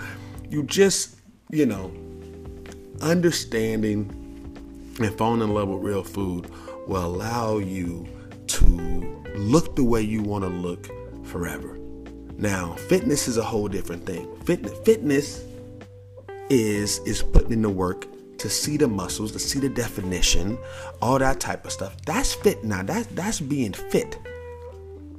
you 0.49 0.63
just, 0.63 1.17
you 1.51 1.67
know, 1.67 1.93
understanding 3.03 4.13
and 5.01 5.19
falling 5.19 5.43
in 5.43 5.53
love 5.53 5.67
with 5.71 5.83
real 5.83 6.05
food 6.05 6.49
will 6.87 7.05
allow 7.05 7.59
you 7.59 8.07
to 8.49 8.65
look 9.37 9.77
the 9.77 9.85
way 9.85 10.03
you 10.03 10.23
want 10.23 10.45
to 10.45 10.51
look 10.51 10.89
forever. 11.25 11.79
Now, 12.39 12.75
fitness 12.75 13.29
is 13.29 13.37
a 13.37 13.43
whole 13.43 13.69
different 13.69 14.05
thing. 14.05 14.29
Fitness, 14.45 14.79
fitness 14.85 15.45
is 16.51 16.99
is 17.01 17.23
putting 17.23 17.53
in 17.53 17.63
the 17.63 17.71
work 17.71 18.07
to 18.39 18.51
see 18.51 18.77
the 18.77 18.87
muscles, 18.87 19.33
to 19.33 19.39
see 19.39 19.59
the 19.59 19.69
definition, 19.69 20.59
all 21.01 21.19
that 21.19 21.41
type 21.41 21.65
of 21.65 21.73
stuff. 21.73 21.97
That's 22.05 22.35
fit 22.35 22.63
now. 22.63 22.83
That's 22.83 23.07
that's 23.09 23.41
being 23.41 23.73
fit. 23.73 24.19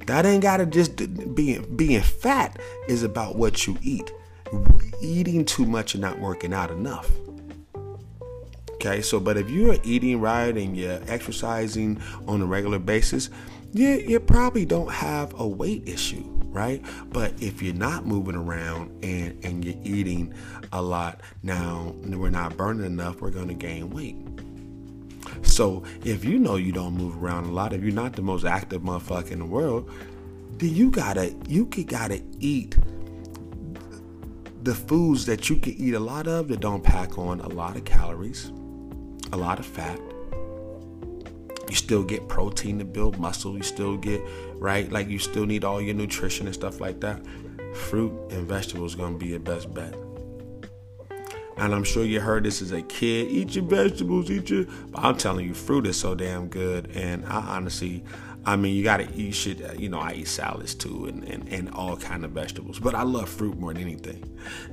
That 0.06 0.24
ain't 0.24 0.42
gotta 0.42 0.64
just 0.64 0.96
being 1.34 1.76
being 1.76 2.02
fat 2.02 2.58
is 2.88 3.02
about 3.02 3.36
what 3.36 3.66
you 3.66 3.76
eat. 3.82 4.12
Eating 5.02 5.44
too 5.44 5.66
much 5.66 5.94
and 5.94 6.00
not 6.00 6.18
working 6.18 6.54
out 6.54 6.70
enough. 6.70 7.10
Okay, 8.80 9.02
so 9.02 9.18
but 9.18 9.36
if 9.36 9.50
you're 9.50 9.76
eating 9.82 10.20
right 10.20 10.56
and 10.56 10.76
you're 10.76 11.00
exercising 11.08 12.00
on 12.28 12.40
a 12.40 12.46
regular 12.46 12.78
basis, 12.78 13.28
you, 13.72 13.88
you 13.88 14.20
probably 14.20 14.64
don't 14.64 14.92
have 14.92 15.34
a 15.40 15.44
weight 15.44 15.82
issue, 15.88 16.22
right? 16.44 16.80
But 17.10 17.32
if 17.42 17.60
you're 17.60 17.74
not 17.74 18.06
moving 18.06 18.36
around 18.36 19.04
and, 19.04 19.36
and 19.44 19.64
you're 19.64 19.74
eating 19.82 20.32
a 20.72 20.80
lot, 20.80 21.22
now 21.42 21.92
we're 22.04 22.30
not 22.30 22.56
burning 22.56 22.86
enough, 22.86 23.20
we're 23.20 23.32
going 23.32 23.48
to 23.48 23.54
gain 23.54 23.90
weight. 23.90 24.14
So 25.42 25.82
if 26.04 26.24
you 26.24 26.38
know 26.38 26.54
you 26.54 26.70
don't 26.70 26.94
move 26.94 27.20
around 27.20 27.46
a 27.46 27.50
lot, 27.50 27.72
if 27.72 27.82
you're 27.82 27.92
not 27.92 28.12
the 28.12 28.22
most 28.22 28.44
active 28.44 28.82
motherfucker 28.82 29.32
in 29.32 29.40
the 29.40 29.44
world, 29.44 29.90
then 30.58 30.72
you 30.72 30.92
gotta 30.92 31.34
you 31.48 31.64
gotta 31.64 32.22
eat 32.38 32.78
the 34.62 34.74
foods 34.74 35.26
that 35.26 35.50
you 35.50 35.56
can 35.56 35.74
eat 35.74 35.94
a 35.94 36.00
lot 36.00 36.28
of 36.28 36.46
that 36.46 36.60
don't 36.60 36.84
pack 36.84 37.18
on 37.18 37.40
a 37.40 37.48
lot 37.48 37.76
of 37.76 37.84
calories 37.84 38.52
a 39.32 39.36
lot 39.36 39.58
of 39.58 39.66
fat. 39.66 39.98
You 41.68 41.74
still 41.74 42.02
get 42.02 42.28
protein 42.28 42.78
to 42.78 42.84
build 42.84 43.18
muscle. 43.18 43.56
You 43.56 43.62
still 43.62 43.96
get, 43.96 44.22
right? 44.54 44.90
Like 44.90 45.08
you 45.08 45.18
still 45.18 45.44
need 45.44 45.64
all 45.64 45.80
your 45.80 45.94
nutrition 45.94 46.46
and 46.46 46.54
stuff 46.54 46.80
like 46.80 47.00
that. 47.00 47.20
Fruit 47.74 48.12
and 48.30 48.48
vegetables 48.48 48.94
to 48.94 49.10
be 49.18 49.26
your 49.26 49.40
best 49.40 49.72
bet. 49.74 49.94
And 51.58 51.74
I'm 51.74 51.84
sure 51.84 52.04
you 52.04 52.20
heard 52.20 52.44
this 52.44 52.62
as 52.62 52.70
a 52.70 52.82
kid. 52.82 53.30
Eat 53.30 53.56
your 53.56 53.64
vegetables, 53.64 54.30
eat 54.30 54.48
your. 54.48 54.64
But 54.90 55.04
I'm 55.04 55.16
telling 55.16 55.46
you, 55.46 55.54
fruit 55.54 55.86
is 55.86 55.98
so 55.98 56.14
damn 56.14 56.46
good. 56.46 56.90
And 56.94 57.26
I 57.26 57.56
honestly, 57.56 58.04
I 58.48 58.56
mean, 58.56 58.74
you 58.74 58.82
gotta 58.82 59.06
eat 59.14 59.32
should 59.32 59.62
uh, 59.62 59.72
You 59.76 59.90
know, 59.90 59.98
I 59.98 60.14
eat 60.14 60.28
salads 60.28 60.74
too, 60.74 61.04
and, 61.04 61.22
and, 61.24 61.48
and 61.48 61.70
all 61.70 61.96
kind 61.96 62.24
of 62.24 62.30
vegetables. 62.30 62.78
But 62.78 62.94
I 62.94 63.02
love 63.02 63.28
fruit 63.28 63.58
more 63.58 63.74
than 63.74 63.82
anything, 63.82 64.24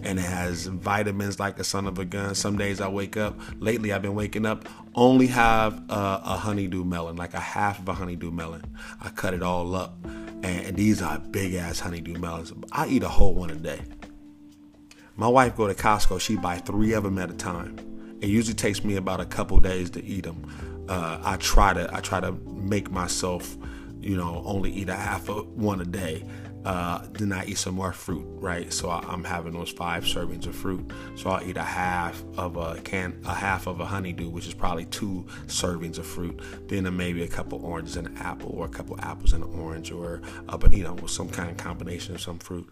and 0.02 0.18
it 0.18 0.26
has 0.26 0.68
vitamins 0.68 1.40
like 1.40 1.60
a 1.60 1.64
son 1.64 1.86
of 1.86 2.00
a 2.00 2.06
gun. 2.06 2.36
Some 2.36 2.58
days 2.58 2.80
I 2.80 2.88
wake 2.88 3.18
up. 3.18 3.38
Lately, 3.60 3.92
I've 3.92 4.02
been 4.02 4.16
waking 4.16 4.46
up 4.46 4.70
only 4.96 5.28
have 5.28 5.84
a, 5.90 6.22
a 6.24 6.38
honeydew 6.38 6.86
melon, 6.86 7.18
like 7.18 7.34
a 7.34 7.40
half 7.40 7.80
of 7.80 7.90
a 7.90 7.94
honeydew 7.94 8.32
melon. 8.32 8.64
I 9.02 9.10
cut 9.10 9.34
it 9.34 9.44
all 9.44 9.76
up, 9.76 9.98
and, 10.06 10.46
and 10.46 10.78
these 10.78 11.02
are 11.02 11.20
big 11.20 11.54
ass 11.56 11.82
honeydew 11.82 12.18
melons. 12.18 12.54
I 12.72 12.88
eat 12.88 13.04
a 13.04 13.10
whole 13.10 13.36
one 13.36 13.50
a 13.50 13.56
day. 13.56 13.82
My 15.18 15.28
wife 15.28 15.56
go 15.56 15.68
to 15.68 15.74
Costco. 15.74 16.20
She 16.22 16.38
buy 16.38 16.58
three 16.58 16.94
of 16.94 17.04
them 17.04 17.18
at 17.18 17.30
a 17.30 17.34
time. 17.34 17.95
It 18.22 18.30
usually 18.30 18.56
takes 18.56 18.84
me 18.84 18.96
about 18.96 19.20
a 19.20 19.26
couple 19.26 19.60
days 19.60 19.90
to 19.92 20.04
eat 20.04 20.24
them 20.24 20.46
uh, 20.88 21.20
I 21.24 21.38
try 21.38 21.74
to 21.74 21.90
I 21.94 22.00
try 22.00 22.20
to 22.20 22.34
make 22.48 22.92
myself, 22.92 23.58
you 24.02 24.18
know, 24.18 24.42
only 24.46 24.72
eat 24.72 24.90
a 24.90 24.96
half 24.96 25.30
of 25.30 25.48
one 25.50 25.82
a 25.82 25.86
day. 25.86 26.24
Uh, 26.64 27.06
then 27.12 27.32
I 27.32 27.46
eat 27.46 27.60
some 27.60 27.76
more 27.76 27.94
fruit, 27.94 28.26
right? 28.40 28.74
So 28.74 28.90
I, 28.90 29.14
am 29.14 29.24
having 29.24 29.54
those 29.54 29.70
five 29.70 30.04
servings 30.04 30.48
of 30.48 30.56
fruit. 30.56 30.92
So 31.16 31.30
I'll 31.30 31.48
eat 31.48 31.58
a 31.58 31.64
half 31.64 32.24
of 32.38 32.58
a 32.58 32.82
can, 32.82 33.22
a 33.24 33.36
half 33.36 33.68
of 33.68 33.80
a 33.82 33.86
honeydew, 33.86 34.30
which 34.30 34.48
is 34.48 34.56
probably 34.56 34.86
two 34.86 35.28
servings 35.46 36.00
of 36.00 36.08
fruit. 36.08 36.40
Then 36.68 36.98
maybe 36.98 37.22
a 37.22 37.28
couple 37.28 37.64
oranges 37.64 37.98
and 37.98 38.08
an 38.08 38.18
apple, 38.18 38.50
or 38.50 38.66
a 38.66 38.70
couple 38.70 39.00
apples 39.02 39.34
and 39.34 39.44
an 39.44 39.60
orange, 39.60 39.92
or 39.92 40.24
a 40.50 40.58
banana 40.58 40.96
with 40.96 41.12
some 41.12 41.30
kind 41.30 41.52
of 41.52 41.58
combination 41.58 42.16
of 42.16 42.22
some 42.22 42.40
fruit. 42.40 42.68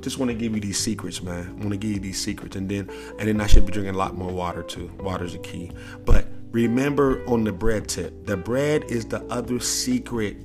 Just 0.00 0.18
want 0.18 0.30
to 0.30 0.34
give 0.36 0.54
you 0.54 0.60
these 0.60 0.78
secrets, 0.78 1.22
man. 1.22 1.48
I 1.48 1.52
want 1.52 1.70
to 1.70 1.76
give 1.76 1.90
you 1.90 2.00
these 2.00 2.22
secrets, 2.22 2.56
and 2.56 2.68
then 2.68 2.90
and 3.18 3.28
then 3.28 3.40
I 3.40 3.46
should 3.46 3.66
be 3.66 3.72
drinking 3.72 3.94
a 3.94 3.98
lot 3.98 4.14
more 4.14 4.30
water 4.30 4.62
too. 4.62 4.90
Water's 5.00 5.34
a 5.34 5.38
key, 5.38 5.72
but 6.04 6.26
Remember 6.56 7.22
on 7.28 7.44
the 7.44 7.52
bread 7.52 7.86
tip, 7.86 8.24
the 8.24 8.34
bread 8.34 8.84
is 8.84 9.04
the 9.04 9.22
other 9.24 9.60
secret 9.60 10.38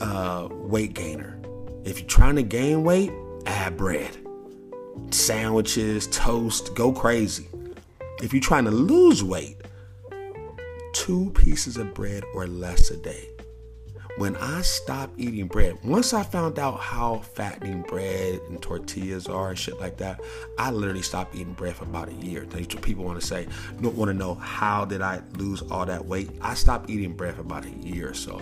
uh, 0.00 0.48
weight 0.50 0.94
gainer. 0.94 1.38
If 1.84 1.98
you're 1.98 2.08
trying 2.08 2.36
to 2.36 2.42
gain 2.42 2.84
weight, 2.84 3.12
add 3.44 3.76
bread. 3.76 4.16
Sandwiches, 5.10 6.06
toast, 6.06 6.74
go 6.74 6.90
crazy. 6.90 7.48
If 8.22 8.32
you're 8.32 8.40
trying 8.40 8.64
to 8.64 8.70
lose 8.70 9.22
weight, 9.22 9.60
two 10.94 11.30
pieces 11.32 11.76
of 11.76 11.92
bread 11.92 12.24
or 12.32 12.46
less 12.46 12.90
a 12.90 12.96
day 12.96 13.28
when 14.16 14.36
I 14.36 14.62
stopped 14.62 15.14
eating 15.18 15.48
bread, 15.48 15.76
once 15.82 16.14
I 16.14 16.22
found 16.22 16.58
out 16.58 16.78
how 16.78 17.18
fattening 17.18 17.82
bread 17.82 18.40
and 18.48 18.62
tortillas 18.62 19.26
are 19.26 19.50
and 19.50 19.58
shit 19.58 19.80
like 19.80 19.96
that, 19.96 20.20
I 20.56 20.70
literally 20.70 21.02
stopped 21.02 21.34
eating 21.34 21.54
bread 21.54 21.74
for 21.74 21.84
about 21.84 22.08
a 22.08 22.14
year. 22.14 22.46
People 22.46 23.04
want 23.04 23.20
to 23.20 23.26
say, 23.26 23.48
don't 23.80 23.96
want 23.96 24.10
to 24.10 24.14
know 24.14 24.34
how 24.34 24.84
did 24.84 25.02
I 25.02 25.20
lose 25.36 25.62
all 25.62 25.84
that 25.86 26.04
weight. 26.04 26.30
I 26.40 26.54
stopped 26.54 26.90
eating 26.90 27.14
bread 27.14 27.34
for 27.34 27.40
about 27.40 27.64
a 27.64 27.70
year 27.70 28.10
or 28.10 28.14
so. 28.14 28.40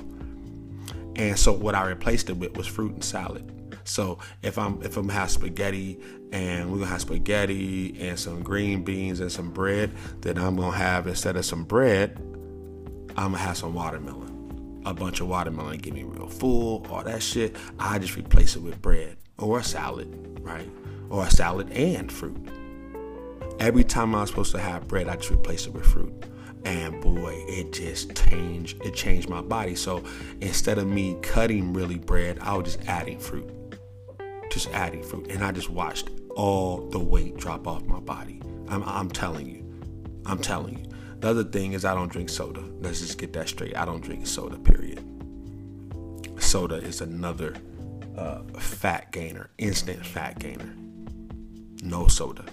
And 1.17 1.39
so 1.39 1.53
what 1.53 1.75
I 1.75 1.87
replaced 1.87 2.29
it 2.29 2.37
with 2.37 2.57
was 2.57 2.67
fruit 2.67 2.93
and 2.93 3.05
salad. 3.05 3.49
So 3.85 4.19
if 4.43 4.59
I'm 4.59 4.81
if 4.83 4.97
I'm 4.97 5.09
have 5.09 5.31
spaghetti 5.31 5.99
and 6.33 6.71
we're 6.71 6.79
gonna 6.79 6.91
have 6.91 7.01
spaghetti 7.01 7.97
and 8.01 8.19
some 8.19 8.43
green 8.43 8.85
beans 8.85 9.21
and 9.21 9.33
some 9.33 9.51
bread, 9.51 9.91
then 10.21 10.39
I'm 10.39 10.57
gonna 10.57 10.77
have 10.77 11.07
instead 11.07 11.37
of 11.37 11.45
some 11.45 11.65
bread, 11.65 12.19
I'm 13.17 13.33
gonna 13.33 13.39
have 13.39 13.57
some 13.57 13.75
watermelon 13.75 14.32
a 14.85 14.95
bunch 14.95 15.21
of 15.21 15.29
watermelon 15.29 15.79
get 15.79 15.95
me 15.95 16.03
real 16.03 16.29
full, 16.29 16.87
all 16.91 17.03
that 17.05 17.23
shit. 17.23 17.57
I 17.79 17.99
just 17.99 18.17
replace 18.17 18.57
it 18.57 18.63
with 18.63 18.81
bread 18.83 19.17
or 19.39 19.59
a 19.59 19.65
salad, 19.65 20.41
right? 20.41 20.69
Or 21.09 21.25
a 21.25 21.31
salad 21.31 21.71
and 21.73 22.11
fruit. 22.11 22.49
Every 23.59 23.85
time 23.85 24.15
I 24.15 24.23
was 24.23 24.31
supposed 24.31 24.53
to 24.53 24.61
have 24.61 24.89
bread, 24.89 25.09
I 25.09 25.17
just 25.17 25.31
replace 25.31 25.67
it 25.67 25.73
with 25.73 25.87
fruit. 25.87 26.13
And 26.65 27.01
boy, 27.01 27.45
it 27.49 27.73
just 27.73 28.15
changed. 28.15 28.85
It 28.85 28.95
changed 28.95 29.29
my 29.29 29.41
body. 29.41 29.75
So 29.75 30.03
instead 30.41 30.79
of 30.79 30.87
me 30.87 31.17
cutting 31.23 31.73
really 31.73 31.99
bread, 31.99 32.39
I 32.41 32.57
was 32.57 32.75
just 32.75 32.89
adding 32.89 33.19
fruit. 33.19 33.51
Just 34.51 34.71
adding 34.71 35.03
fruit. 35.03 35.31
And 35.31 35.45
I 35.45 35.53
just 35.53 35.71
watched 35.71 36.11
all 36.37 36.89
the 36.89 36.99
weight 36.99 37.37
drop 37.37 37.67
off 37.67 37.85
my 37.85 38.01
body. 38.01 38.41
I'm, 38.69 38.83
I'm 38.85 39.11
telling 39.11 39.49
you. 39.49 39.65
I'm 40.25 40.39
telling 40.39 40.79
you. 40.79 40.92
The 41.23 41.31
other 41.31 41.45
thing 41.45 41.73
is 41.73 41.85
I 41.85 41.95
don't 41.95 42.11
drink 42.11 42.29
soda. 42.29 42.65
Let's 42.81 42.99
just 42.99 43.17
get 43.17 43.33
that 43.35 43.49
straight. 43.49 43.77
I 43.77 43.85
don't 43.85 44.01
drink 44.01 44.27
soda, 44.27 44.59
period. 44.59 45.05
Soda 46.39 46.75
is 46.75 47.01
another 47.01 47.55
uh, 48.19 48.43
fat 48.59 49.13
gainer, 49.13 49.49
instant 49.57 50.05
fat 50.05 50.41
gainer. 50.41 50.75
No 51.85 52.09
soda. 52.09 52.45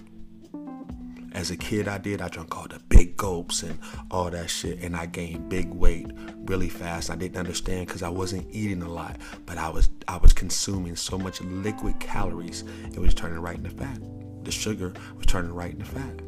As 1.32 1.50
a 1.50 1.56
kid, 1.56 1.88
I 1.88 1.98
did. 1.98 2.22
I 2.22 2.28
drank 2.28 2.56
all 2.56 2.68
the 2.68 2.78
big 2.88 3.16
gulps 3.16 3.64
and 3.64 3.76
all 4.08 4.30
that 4.30 4.48
shit, 4.48 4.80
and 4.82 4.94
I 4.94 5.06
gained 5.06 5.48
big 5.48 5.70
weight 5.70 6.06
really 6.44 6.68
fast. 6.68 7.10
I 7.10 7.16
didn't 7.16 7.38
understand 7.38 7.88
because 7.88 8.04
I 8.04 8.08
wasn't 8.08 8.46
eating 8.52 8.82
a 8.82 8.88
lot, 8.88 9.16
but 9.46 9.58
I 9.58 9.68
was 9.68 9.90
I 10.06 10.18
was 10.18 10.32
consuming 10.32 10.94
so 10.94 11.18
much 11.18 11.40
liquid 11.40 11.98
calories. 11.98 12.62
It 12.92 13.00
was 13.00 13.14
turning 13.14 13.40
right 13.40 13.56
into 13.56 13.70
fat. 13.70 13.98
The 14.44 14.52
sugar 14.52 14.92
was 15.16 15.26
turning 15.26 15.52
right 15.52 15.72
into 15.72 15.86
fat. 15.86 16.20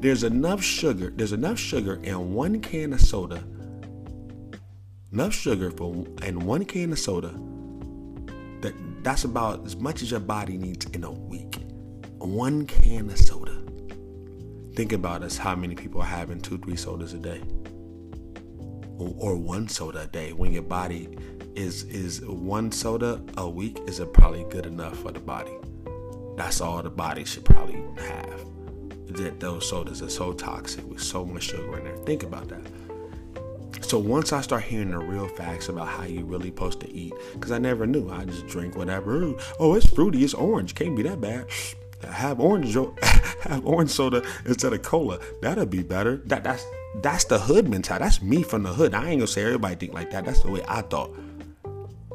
There's 0.00 0.22
enough 0.22 0.62
sugar. 0.62 1.12
There's 1.14 1.32
enough 1.32 1.58
sugar 1.58 1.98
in 2.04 2.32
one 2.32 2.60
can 2.60 2.92
of 2.92 3.00
soda. 3.00 3.42
Enough 5.12 5.34
sugar 5.34 5.72
for 5.72 6.06
in 6.22 6.38
one 6.46 6.64
can 6.64 6.92
of 6.92 7.00
soda. 7.00 7.34
That 8.60 8.74
that's 9.02 9.24
about 9.24 9.66
as 9.66 9.74
much 9.74 10.02
as 10.02 10.12
your 10.12 10.20
body 10.20 10.56
needs 10.56 10.86
in 10.86 11.02
a 11.02 11.10
week. 11.10 11.58
One 12.18 12.64
can 12.66 13.10
of 13.10 13.18
soda. 13.18 13.60
Think 14.76 14.92
about 14.92 15.24
us. 15.24 15.36
How 15.36 15.56
many 15.56 15.74
people 15.74 16.00
are 16.00 16.06
having 16.06 16.40
two, 16.40 16.58
three 16.58 16.76
sodas 16.76 17.12
a 17.12 17.18
day, 17.18 17.42
or, 18.96 19.36
one 19.36 19.66
soda 19.66 20.02
a 20.02 20.06
day? 20.06 20.32
When 20.32 20.52
your 20.52 20.62
body 20.62 21.08
is 21.56 21.82
is 21.84 22.20
one 22.24 22.70
soda 22.70 23.20
a 23.36 23.48
week 23.48 23.80
is 23.88 23.98
it 23.98 24.12
probably 24.12 24.44
good 24.44 24.66
enough 24.66 24.96
for 25.00 25.10
the 25.10 25.18
body. 25.18 25.56
That's 26.36 26.60
all 26.60 26.80
the 26.84 26.90
body 26.90 27.24
should 27.24 27.44
probably 27.44 27.82
have 27.96 28.57
that 29.08 29.40
those 29.40 29.68
sodas 29.68 30.02
are 30.02 30.10
so 30.10 30.32
toxic 30.32 30.88
with 30.88 31.02
so 31.02 31.24
much 31.24 31.44
sugar 31.44 31.78
in 31.78 31.84
there. 31.84 31.96
Think 31.98 32.22
about 32.22 32.48
that. 32.48 32.60
So 33.82 33.98
once 33.98 34.32
I 34.32 34.42
start 34.42 34.64
hearing 34.64 34.90
the 34.90 34.98
real 34.98 35.28
facts 35.28 35.68
about 35.68 35.88
how 35.88 36.04
you 36.04 36.24
really 36.24 36.48
supposed 36.48 36.80
to 36.80 36.92
eat, 36.92 37.14
because 37.32 37.52
I 37.52 37.58
never 37.58 37.86
knew, 37.86 38.10
I 38.10 38.24
just 38.24 38.46
drink 38.46 38.76
whatever. 38.76 39.32
Oh, 39.58 39.74
it's 39.74 39.88
fruity, 39.88 40.24
it's 40.24 40.34
orange, 40.34 40.74
can't 40.74 40.96
be 40.96 41.02
that 41.04 41.20
bad. 41.20 41.46
Have 42.08 42.38
orange, 42.38 42.74
have 43.42 43.66
orange 43.66 43.90
soda 43.90 44.22
instead 44.46 44.72
of 44.72 44.82
cola. 44.82 45.18
That'll 45.42 45.66
be 45.66 45.82
better. 45.82 46.18
That 46.26 46.44
that's 46.44 46.64
that's 47.02 47.24
the 47.24 47.40
hood 47.40 47.68
mentality. 47.68 48.04
That's 48.04 48.22
me 48.22 48.44
from 48.44 48.62
the 48.62 48.72
hood. 48.72 48.94
I 48.94 49.08
ain't 49.08 49.18
gonna 49.18 49.26
say 49.26 49.42
everybody 49.42 49.74
think 49.74 49.94
like 49.94 50.12
that. 50.12 50.24
That's 50.24 50.40
the 50.42 50.50
way 50.52 50.62
I 50.68 50.82
thought. 50.82 51.10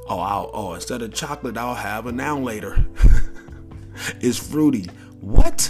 Oh, 0.08 0.19
I'll, 0.19 0.51
oh, 0.53 0.73
instead 0.75 1.01
of 1.01 1.13
chocolate, 1.13 1.58
I'll 1.58 1.75
have 1.75 2.08
a 2.08 2.13
now 2.13 2.39
later. 2.39 2.86
it's 4.21 4.38
fruity. 4.38 4.89
What? 5.19 5.69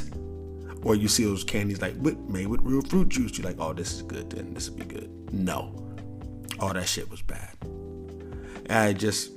Or 0.83 0.95
you 0.95 1.07
see 1.07 1.23
those 1.23 1.43
candies 1.43 1.81
like 1.81 1.95
made 1.95 2.47
with 2.47 2.61
real 2.61 2.81
fruit 2.81 3.09
juice. 3.09 3.37
You're 3.37 3.47
like, 3.47 3.57
oh, 3.59 3.73
this 3.73 3.93
is 3.93 4.01
good. 4.01 4.29
Then 4.29 4.53
this 4.53 4.69
will 4.69 4.77
be 4.77 4.85
good. 4.85 5.33
No, 5.33 5.73
all 6.59 6.73
that 6.73 6.87
shit 6.87 7.09
was 7.09 7.21
bad. 7.21 7.55
I 8.69 8.93
just 8.93 9.31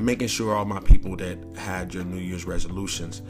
making 0.00 0.28
sure 0.28 0.54
all 0.54 0.64
my 0.64 0.80
people 0.80 1.16
that 1.16 1.38
had 1.56 1.92
your 1.92 2.04
New 2.04 2.18
Year's 2.18 2.46
resolutions. 2.46 3.22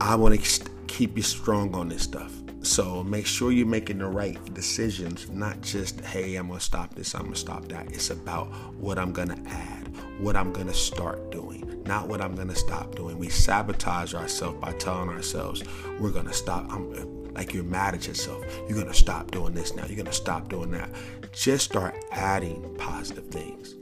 I 0.00 0.14
want 0.14 0.40
to 0.40 0.70
keep 0.86 1.16
you 1.16 1.22
strong 1.22 1.74
on 1.74 1.88
this 1.88 2.02
stuff. 2.02 2.32
So 2.62 3.02
make 3.02 3.26
sure 3.26 3.50
you're 3.50 3.66
making 3.66 3.98
the 3.98 4.06
right 4.06 4.38
decisions, 4.52 5.30
not 5.30 5.60
just, 5.62 6.00
hey, 6.02 6.36
I'm 6.36 6.48
going 6.48 6.58
to 6.58 6.64
stop 6.64 6.94
this, 6.94 7.14
I'm 7.14 7.22
going 7.22 7.34
to 7.34 7.38
stop 7.40 7.66
that. 7.68 7.86
It's 7.92 8.10
about 8.10 8.48
what 8.74 8.98
I'm 8.98 9.12
going 9.12 9.28
to 9.28 9.50
add, 9.50 9.90
what 10.18 10.36
I'm 10.36 10.52
going 10.52 10.66
to 10.66 10.74
start 10.74 11.30
doing, 11.30 11.57
not 11.88 12.06
what 12.06 12.20
I'm 12.20 12.36
going 12.36 12.48
to 12.48 12.54
stop 12.54 12.94
doing. 12.94 13.18
We 13.18 13.30
sabotage 13.30 14.14
ourselves 14.14 14.60
by 14.60 14.72
telling 14.72 15.08
ourselves 15.08 15.64
we're 15.98 16.12
going 16.12 16.26
to 16.26 16.32
stop. 16.32 16.70
I'm, 16.70 17.32
like 17.32 17.54
you're 17.54 17.64
mad 17.64 17.94
at 17.94 18.06
yourself. 18.06 18.44
You're 18.68 18.76
going 18.76 18.92
to 18.92 18.94
stop 18.94 19.30
doing 19.30 19.54
this 19.54 19.74
now. 19.74 19.86
You're 19.86 19.96
going 19.96 20.06
to 20.06 20.12
stop 20.12 20.48
doing 20.48 20.70
that. 20.72 20.90
Just 21.32 21.64
start 21.64 21.96
adding 22.12 22.76
positive 22.78 23.26
things. 23.28 23.74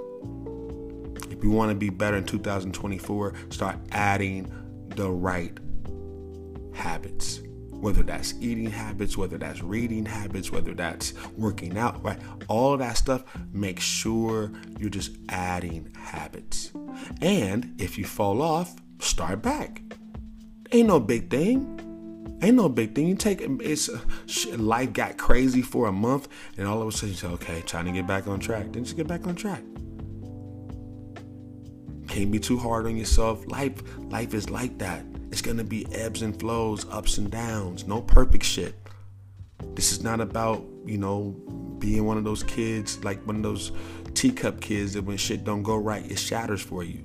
If 1.33 1.42
you 1.42 1.51
want 1.51 1.71
to 1.71 1.75
be 1.75 1.90
better 1.90 2.16
in 2.16 2.25
2024, 2.25 3.35
start 3.51 3.77
adding 3.90 4.53
the 4.95 5.11
right 5.11 5.57
habits 6.73 7.40
whether 7.81 8.03
that's 8.03 8.35
eating 8.41 8.71
habits, 8.71 9.17
whether 9.17 9.39
that's 9.39 9.62
reading 9.62 10.07
habits, 10.07 10.51
whether 10.51 10.75
that's 10.75 11.15
working 11.37 11.77
out, 11.79 12.03
right? 12.03 12.19
All 12.49 12.77
that 12.77 12.97
stuff, 12.97 13.25
make 13.53 13.81
sure 13.81 14.51
you're 14.79 14.91
just 14.91 15.17
adding 15.29 15.93
habits. 15.97 16.73
And 17.21 17.75
if 17.79 17.99
you 17.99 18.05
fall 18.05 18.43
off, 18.43 18.77
start 18.99 19.43
back. 19.43 19.83
Ain't 20.73 20.89
no 20.89 20.99
big 21.01 21.31
thing. 21.31 21.73
Ain't 22.43 22.57
no 22.57 22.69
big 22.69 22.95
thing. 22.95 23.09
You 23.09 23.15
take 23.15 23.41
it's 23.41 23.89
life 24.57 24.93
got 24.93 25.17
crazy 25.17 25.62
for 25.62 25.87
a 25.87 25.93
month, 25.93 26.29
and 26.59 26.67
all 26.67 26.83
of 26.83 26.89
a 26.89 26.93
sudden 26.93 27.11
you 27.11 27.15
say, 27.15 27.29
"Okay, 27.29 27.62
trying 27.65 27.87
to 27.87 27.93
get 27.93 28.07
back 28.07 28.27
on 28.29 28.41
track." 28.41 28.73
Then 28.73 28.85
just 28.85 28.97
get 28.97 29.07
back 29.07 29.27
on 29.27 29.35
track. 29.37 29.62
Can't 32.09 32.31
be 32.31 32.39
too 32.39 32.59
hard 32.59 32.87
on 32.87 32.97
yourself. 32.97 33.43
Life, 33.51 33.83
life 34.11 34.35
is 34.35 34.51
like 34.51 34.79
that. 34.79 35.05
It's 35.31 35.43
going 35.43 35.57
to 35.59 35.65
be 35.65 35.87
ebbs 35.93 36.23
and 36.23 36.39
flows, 36.39 36.87
ups 36.91 37.19
and 37.19 37.31
downs, 37.31 37.87
no 37.87 38.01
perfect 38.01 38.45
shit. 38.45 38.75
This 39.75 39.93
is 39.93 40.03
not 40.03 40.21
about, 40.21 40.65
you 40.85 40.99
know, 40.99 41.35
being 41.79 42.05
one 42.05 42.17
of 42.17 42.25
those 42.25 42.43
kids, 42.43 43.03
like 43.05 43.25
one 43.27 43.37
of 43.37 43.43
those 43.43 43.73
teacup 44.15 44.61
kids 44.61 44.95
that 44.95 45.03
when 45.03 45.17
shit 45.17 45.45
don't 45.45 45.62
go 45.62 45.77
right, 45.77 46.11
it 46.11 46.19
shatters 46.19 46.62
for 46.62 46.85
you. 46.85 47.03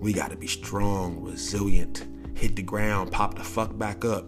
We 0.00 0.12
got 0.12 0.30
to 0.30 0.36
be 0.36 0.46
strong, 0.46 1.22
resilient, 1.22 2.06
hit 2.34 2.56
the 2.56 2.62
ground, 2.62 3.12
pop 3.12 3.36
the 3.36 3.44
fuck 3.44 3.76
back 3.78 4.04
up. 4.04 4.26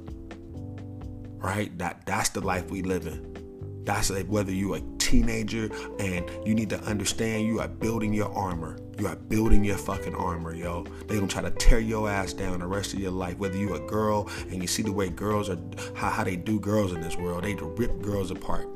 Right? 1.39 1.77
That 1.79 2.05
that's 2.07 2.31
the 2.31 2.41
life 2.41 2.71
we 2.71 2.83
live 2.83 3.07
in. 3.07 3.83
That's 3.85 4.11
like 4.11 4.27
whether 4.27 4.53
you're 4.53 4.77
a 4.77 4.81
teenager 5.09 5.71
and 5.99 6.29
you 6.45 6.55
need 6.55 6.69
to 6.69 6.79
understand 6.81 7.47
you 7.47 7.61
are 7.61 7.69
building 7.69 8.13
your 8.13 8.31
armor. 8.35 8.77
You 8.99 9.07
are 9.07 9.17
building 9.17 9.65
your 9.65 9.79
fucking 9.79 10.15
armor, 10.15 10.55
yo. 10.55 10.85
They 11.07 11.15
gonna 11.15 11.29
try 11.29 11.41
to 11.41 11.51
tear 11.53 11.81
your 11.81 12.11
ass 12.11 12.35
down 12.35 12.61
the 12.61 12.67
rest 12.67 12.93
of 12.93 13.01
your 13.01 13.13
life. 13.13 13.39
Whether 13.39 13.57
you 13.57 13.75
a 13.75 13.81
girl 13.81 14.29
and 14.51 14.61
you 14.61 14.69
see 14.69 14.83
the 14.83 14.93
way 14.93 15.09
girls 15.09 15.49
are, 15.49 15.59
how, 15.95 16.11
how 16.11 16.25
they 16.25 16.37
do 16.37 16.61
girls 16.61 16.93
in 16.93 17.01
this 17.01 17.17
world, 17.17 17.45
they 17.45 17.55
rip 17.55 18.03
girls 18.03 18.31
apart. 18.31 18.69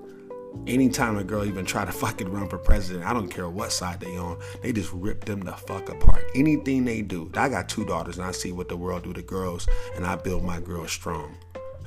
Anytime 0.66 1.18
a 1.18 1.24
girl 1.24 1.44
even 1.44 1.66
try 1.66 1.84
to 1.84 1.92
fucking 1.92 2.30
run 2.30 2.48
for 2.48 2.58
president, 2.58 3.04
I 3.04 3.12
don't 3.12 3.28
care 3.28 3.48
what 3.48 3.72
side 3.72 4.00
they 4.00 4.16
on, 4.16 4.38
they 4.62 4.72
just 4.72 4.92
rip 4.92 5.26
them 5.26 5.40
the 5.40 5.52
fuck 5.52 5.90
apart. 5.90 6.24
Anything 6.34 6.86
they 6.86 7.02
do. 7.02 7.30
I 7.34 7.50
got 7.50 7.68
two 7.68 7.84
daughters 7.84 8.16
and 8.16 8.26
I 8.26 8.32
see 8.32 8.52
what 8.52 8.68
the 8.68 8.76
world 8.76 9.04
do 9.04 9.12
to 9.12 9.22
girls, 9.22 9.66
and 9.96 10.06
I 10.06 10.16
build 10.16 10.44
my 10.44 10.60
girls 10.60 10.92
strong. 10.92 11.36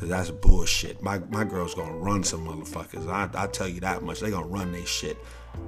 Cause 0.06 0.12
that's 0.12 0.30
bullshit. 0.30 1.02
My 1.02 1.18
my 1.32 1.44
girl's 1.44 1.74
gonna 1.74 1.98
run 1.98 2.24
some 2.24 2.46
motherfuckers. 2.46 3.10
I, 3.10 3.28
I 3.34 3.48
tell 3.48 3.68
you 3.68 3.80
that 3.80 4.04
much. 4.04 4.20
They 4.20 4.30
gonna 4.30 4.46
run 4.46 4.72
they 4.72 4.86
shit. 4.86 5.18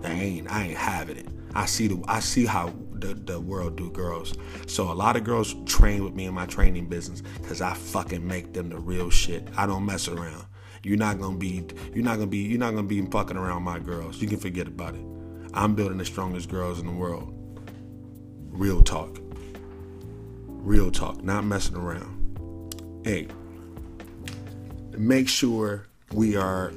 They 0.01 0.11
ain't 0.11 0.51
I 0.51 0.67
ain't 0.67 0.77
having 0.77 1.17
it. 1.17 1.27
I 1.55 1.65
see 1.65 1.87
the 1.87 2.03
I 2.07 2.19
see 2.19 2.45
how 2.45 2.71
the, 2.91 3.15
the 3.15 3.39
world 3.39 3.77
do 3.77 3.89
girls. 3.89 4.35
So 4.67 4.91
a 4.91 4.93
lot 4.93 5.15
of 5.15 5.23
girls 5.23 5.55
train 5.65 6.03
with 6.03 6.13
me 6.13 6.25
in 6.25 6.35
my 6.35 6.45
training 6.45 6.85
business 6.85 7.23
because 7.41 7.61
I 7.61 7.73
fucking 7.73 8.27
make 8.27 8.53
them 8.53 8.69
the 8.69 8.77
real 8.77 9.09
shit. 9.09 9.47
I 9.57 9.65
don't 9.65 9.87
mess 9.87 10.07
around. 10.07 10.45
You're 10.83 10.97
not 10.97 11.19
gonna 11.19 11.37
be 11.37 11.65
you're 11.95 12.05
not 12.05 12.17
gonna 12.17 12.27
be 12.27 12.37
you're 12.37 12.59
not 12.59 12.75
gonna 12.75 12.83
be 12.83 13.03
fucking 13.07 13.37
around 13.37 13.63
my 13.63 13.79
girls. 13.79 14.21
You 14.21 14.27
can 14.27 14.37
forget 14.37 14.67
about 14.67 14.93
it. 14.93 15.05
I'm 15.55 15.73
building 15.73 15.97
the 15.97 16.05
strongest 16.05 16.47
girls 16.47 16.79
in 16.79 16.85
the 16.85 16.93
world. 16.93 17.33
Real 18.51 18.83
talk. 18.83 19.17
Real 20.47 20.91
talk, 20.91 21.23
not 21.23 21.43
messing 21.43 21.75
around. 21.75 22.13
Hey, 23.03 23.29
make 24.97 25.27
sure 25.29 25.85
we 26.11 26.35
are 26.35 26.71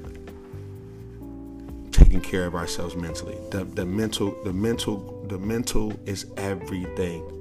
taking 1.90 2.20
care 2.20 2.46
of 2.46 2.54
ourselves 2.54 2.94
mentally. 2.96 3.36
The, 3.50 3.64
the 3.64 3.86
mental, 3.86 4.36
the 4.44 4.52
mental, 4.52 5.24
the 5.28 5.38
mental 5.38 5.92
is 6.06 6.26
everything. 6.36 7.36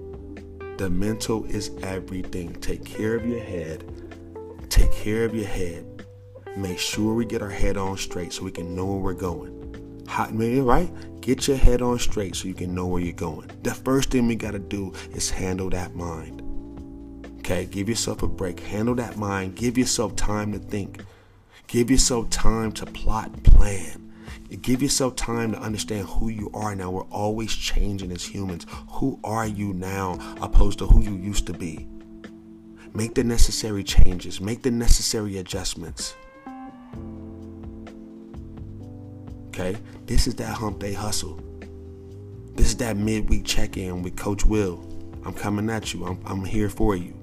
The 0.77 0.89
mental 0.89 1.45
is 1.45 1.71
everything. 1.81 2.53
Take 2.61 2.85
care 2.85 3.15
of 3.15 3.25
your 3.25 3.41
head. 3.41 3.83
Take 4.69 4.91
care 4.91 5.25
of 5.25 5.35
your 5.35 5.47
head. 5.47 5.85
Make 6.55 6.79
sure 6.79 7.13
we 7.13 7.25
get 7.25 7.41
our 7.41 7.49
head 7.49 7.77
on 7.77 7.97
straight 7.97 8.33
so 8.33 8.43
we 8.43 8.51
can 8.51 8.75
know 8.75 8.85
where 8.85 8.99
we're 8.99 9.13
going. 9.13 10.03
How, 10.07 10.29
right? 10.29 11.21
Get 11.21 11.47
your 11.47 11.57
head 11.57 11.81
on 11.81 11.99
straight 11.99 12.35
so 12.35 12.47
you 12.47 12.53
can 12.53 12.73
know 12.73 12.87
where 12.87 13.01
you're 13.01 13.13
going. 13.13 13.49
The 13.63 13.73
first 13.73 14.09
thing 14.11 14.27
we 14.27 14.35
got 14.35 14.51
to 14.51 14.59
do 14.59 14.93
is 15.13 15.29
handle 15.29 15.69
that 15.71 15.95
mind. 15.95 16.38
Okay, 17.49 17.65
give 17.65 17.89
yourself 17.89 18.21
a 18.21 18.27
break. 18.27 18.59
Handle 18.59 18.93
that 18.93 19.17
mind. 19.17 19.55
Give 19.55 19.75
yourself 19.75 20.15
time 20.15 20.51
to 20.51 20.59
think. 20.59 21.03
Give 21.65 21.89
yourself 21.89 22.29
time 22.29 22.71
to 22.73 22.85
plot 22.85 23.41
plan. 23.41 24.13
Give 24.61 24.83
yourself 24.83 25.15
time 25.15 25.53
to 25.53 25.59
understand 25.59 26.07
who 26.07 26.29
you 26.29 26.51
are 26.53 26.75
now. 26.75 26.91
We're 26.91 27.05
always 27.05 27.51
changing 27.55 28.11
as 28.11 28.23
humans. 28.23 28.67
Who 28.91 29.19
are 29.23 29.47
you 29.47 29.73
now 29.73 30.19
opposed 30.39 30.77
to 30.77 30.85
who 30.85 31.01
you 31.01 31.15
used 31.15 31.47
to 31.47 31.53
be? 31.53 31.87
Make 32.93 33.15
the 33.15 33.23
necessary 33.23 33.83
changes, 33.83 34.39
make 34.39 34.61
the 34.61 34.69
necessary 34.69 35.39
adjustments. 35.39 36.13
Okay? 39.47 39.75
This 40.05 40.27
is 40.27 40.35
that 40.35 40.53
hump 40.53 40.77
day 40.77 40.93
hustle. 40.93 41.41
This 42.53 42.67
is 42.67 42.77
that 42.77 42.95
midweek 42.95 43.43
check 43.43 43.75
in 43.75 44.03
with 44.03 44.15
Coach 44.15 44.45
Will. 44.45 44.87
I'm 45.25 45.33
coming 45.33 45.67
at 45.71 45.95
you, 45.95 46.05
I'm, 46.05 46.21
I'm 46.27 46.45
here 46.45 46.69
for 46.69 46.95
you. 46.95 47.19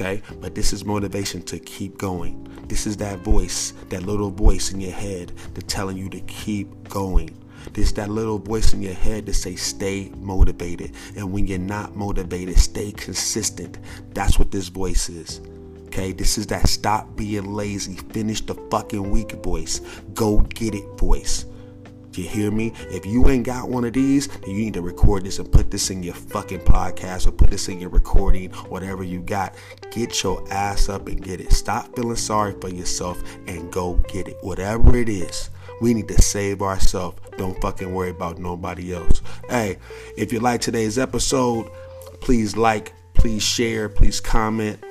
Okay? 0.00 0.22
But 0.40 0.54
this 0.54 0.72
is 0.72 0.84
motivation 0.84 1.42
to 1.42 1.58
keep 1.58 1.98
going. 1.98 2.48
This 2.68 2.86
is 2.86 2.96
that 2.98 3.18
voice, 3.18 3.72
that 3.90 4.04
little 4.04 4.30
voice 4.30 4.72
in 4.72 4.80
your 4.80 4.92
head 4.92 5.32
that's 5.52 5.72
telling 5.72 5.96
you 5.96 6.08
to 6.10 6.20
keep 6.20 6.88
going. 6.88 7.36
This 7.74 7.92
that 7.92 8.08
little 8.08 8.38
voice 8.38 8.72
in 8.72 8.80
your 8.80 8.94
head 8.94 9.26
to 9.26 9.34
say 9.34 9.56
stay 9.56 10.10
motivated. 10.16 10.94
And 11.16 11.30
when 11.30 11.46
you're 11.46 11.58
not 11.58 11.94
motivated, 11.94 12.58
stay 12.58 12.92
consistent. 12.92 13.78
That's 14.14 14.38
what 14.38 14.50
this 14.50 14.68
voice 14.68 15.10
is. 15.10 15.42
Okay, 15.86 16.12
this 16.12 16.38
is 16.38 16.46
that 16.46 16.68
stop 16.68 17.16
being 17.16 17.52
lazy, 17.52 17.96
finish 17.96 18.40
the 18.40 18.54
fucking 18.70 19.10
week 19.10 19.32
voice. 19.42 19.80
Go 20.14 20.38
get 20.38 20.74
it 20.74 20.84
voice. 20.96 21.44
You 22.12 22.24
hear 22.24 22.50
me? 22.50 22.72
If 22.90 23.06
you 23.06 23.28
ain't 23.28 23.44
got 23.44 23.68
one 23.68 23.84
of 23.84 23.92
these, 23.92 24.26
then 24.26 24.50
you 24.50 24.56
need 24.56 24.74
to 24.74 24.82
record 24.82 25.24
this 25.24 25.38
and 25.38 25.50
put 25.50 25.70
this 25.70 25.90
in 25.90 26.02
your 26.02 26.14
fucking 26.14 26.60
podcast 26.60 27.26
or 27.26 27.32
put 27.32 27.50
this 27.50 27.68
in 27.68 27.80
your 27.80 27.90
recording, 27.90 28.50
whatever 28.68 29.04
you 29.04 29.20
got. 29.20 29.54
Get 29.92 30.22
your 30.22 30.44
ass 30.52 30.88
up 30.88 31.06
and 31.06 31.22
get 31.22 31.40
it. 31.40 31.52
Stop 31.52 31.94
feeling 31.94 32.16
sorry 32.16 32.54
for 32.60 32.68
yourself 32.68 33.22
and 33.46 33.72
go 33.72 33.94
get 34.08 34.26
it. 34.26 34.36
Whatever 34.42 34.96
it 34.96 35.08
is, 35.08 35.50
we 35.80 35.94
need 35.94 36.08
to 36.08 36.20
save 36.20 36.62
ourselves. 36.62 37.18
Don't 37.36 37.60
fucking 37.60 37.94
worry 37.94 38.10
about 38.10 38.38
nobody 38.38 38.92
else. 38.92 39.22
Hey, 39.48 39.78
if 40.16 40.32
you 40.32 40.40
like 40.40 40.60
today's 40.60 40.98
episode, 40.98 41.70
please 42.20 42.56
like, 42.56 42.92
please 43.14 43.42
share, 43.42 43.88
please 43.88 44.20
comment 44.20 44.82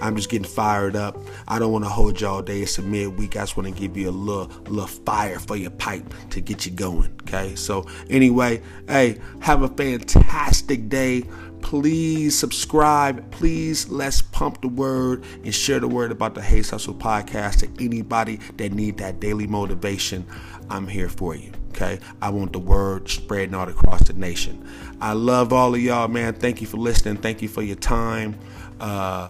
I'm 0.00 0.16
just 0.16 0.30
getting 0.30 0.48
fired 0.48 0.96
up. 0.96 1.16
I 1.46 1.58
don't 1.58 1.72
want 1.72 1.84
to 1.84 1.90
hold 1.90 2.20
you 2.20 2.26
all 2.28 2.42
day. 2.42 2.60
It's 2.62 2.78
a 2.78 2.82
midweek. 2.82 3.36
I 3.36 3.40
just 3.40 3.56
want 3.56 3.72
to 3.72 3.80
give 3.80 3.96
you 3.96 4.08
a 4.08 4.12
little, 4.12 4.46
little 4.64 4.86
fire 4.86 5.38
for 5.38 5.56
your 5.56 5.70
pipe 5.70 6.04
to 6.30 6.40
get 6.40 6.66
you 6.66 6.72
going. 6.72 7.12
Okay. 7.22 7.54
So 7.54 7.86
anyway, 8.08 8.62
hey, 8.88 9.18
have 9.40 9.62
a 9.62 9.68
fantastic 9.68 10.88
day. 10.88 11.24
Please 11.60 12.38
subscribe. 12.38 13.30
Please 13.30 13.88
let's 13.88 14.22
pump 14.22 14.60
the 14.62 14.68
word 14.68 15.24
and 15.44 15.54
share 15.54 15.80
the 15.80 15.88
word 15.88 16.12
about 16.12 16.34
the 16.34 16.42
Hayes 16.42 16.70
Hustle 16.70 16.94
podcast 16.94 17.60
to 17.60 17.84
anybody 17.84 18.36
that 18.56 18.72
need 18.72 18.98
that 18.98 19.20
daily 19.20 19.46
motivation. 19.46 20.26
I'm 20.70 20.86
here 20.86 21.08
for 21.08 21.34
you. 21.34 21.52
Okay. 21.70 21.98
I 22.22 22.30
want 22.30 22.52
the 22.52 22.58
word 22.58 23.08
spreading 23.08 23.54
all 23.54 23.68
across 23.68 24.06
the 24.06 24.12
nation. 24.12 24.66
I 25.00 25.12
love 25.12 25.52
all 25.52 25.74
of 25.74 25.80
y'all, 25.80 26.08
man. 26.08 26.34
Thank 26.34 26.60
you 26.60 26.66
for 26.66 26.76
listening. 26.76 27.16
Thank 27.18 27.42
you 27.42 27.48
for 27.48 27.62
your 27.62 27.76
time. 27.76 28.38
Uh, 28.80 29.28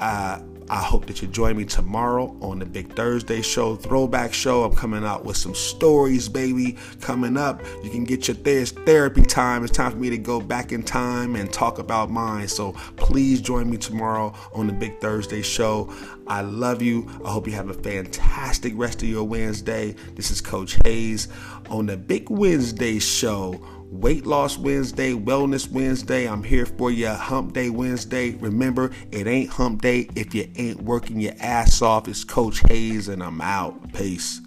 I, 0.00 0.40
I 0.70 0.76
hope 0.76 1.06
that 1.06 1.20
you 1.20 1.28
join 1.28 1.56
me 1.56 1.64
tomorrow 1.64 2.36
on 2.40 2.60
the 2.60 2.64
Big 2.64 2.94
Thursday 2.94 3.42
show, 3.42 3.76
throwback 3.76 4.32
show. 4.32 4.62
I'm 4.62 4.74
coming 4.74 5.04
out 5.04 5.24
with 5.24 5.36
some 5.36 5.54
stories, 5.54 6.28
baby. 6.28 6.78
Coming 7.00 7.36
up, 7.36 7.60
you 7.82 7.90
can 7.90 8.04
get 8.04 8.28
your 8.28 8.36
therapy 8.36 9.22
time. 9.22 9.64
It's 9.64 9.76
time 9.76 9.90
for 9.90 9.98
me 9.98 10.08
to 10.10 10.16
go 10.16 10.40
back 10.40 10.72
in 10.72 10.82
time 10.84 11.34
and 11.34 11.52
talk 11.52 11.78
about 11.80 12.08
mine. 12.08 12.48
So 12.48 12.72
please 12.96 13.40
join 13.40 13.68
me 13.68 13.76
tomorrow 13.76 14.32
on 14.54 14.68
the 14.68 14.72
Big 14.72 15.00
Thursday 15.00 15.42
show. 15.42 15.92
I 16.28 16.42
love 16.42 16.80
you. 16.80 17.08
I 17.24 17.30
hope 17.32 17.48
you 17.48 17.52
have 17.54 17.68
a 17.68 17.74
fantastic 17.74 18.72
rest 18.76 19.02
of 19.02 19.08
your 19.08 19.24
Wednesday. 19.24 19.96
This 20.14 20.30
is 20.30 20.40
Coach 20.40 20.78
Hayes 20.84 21.26
on 21.68 21.86
the 21.86 21.96
Big 21.96 22.30
Wednesday 22.30 23.00
show 23.00 23.60
Weight 23.90 24.24
Loss 24.24 24.56
Wednesday, 24.58 25.14
Wellness 25.14 25.68
Wednesday. 25.68 26.28
I'm 26.28 26.44
here 26.44 26.64
for 26.64 26.92
you. 26.92 27.08
Hump 27.08 27.54
Day 27.54 27.70
Wednesday. 27.70 28.36
Remember, 28.36 28.92
it 29.10 29.26
ain't 29.26 29.50
Hump 29.50 29.82
Day 29.82 30.08
if 30.14 30.32
you 30.32 30.48
ain't 30.54 30.80
working 30.82 31.18
your 31.18 31.34
ass 31.40 31.82
off. 31.82 32.06
It's 32.06 32.22
Coach 32.22 32.60
Hayes, 32.68 33.08
and 33.08 33.20
I'm 33.20 33.40
out. 33.40 33.92
Peace. 33.92 34.42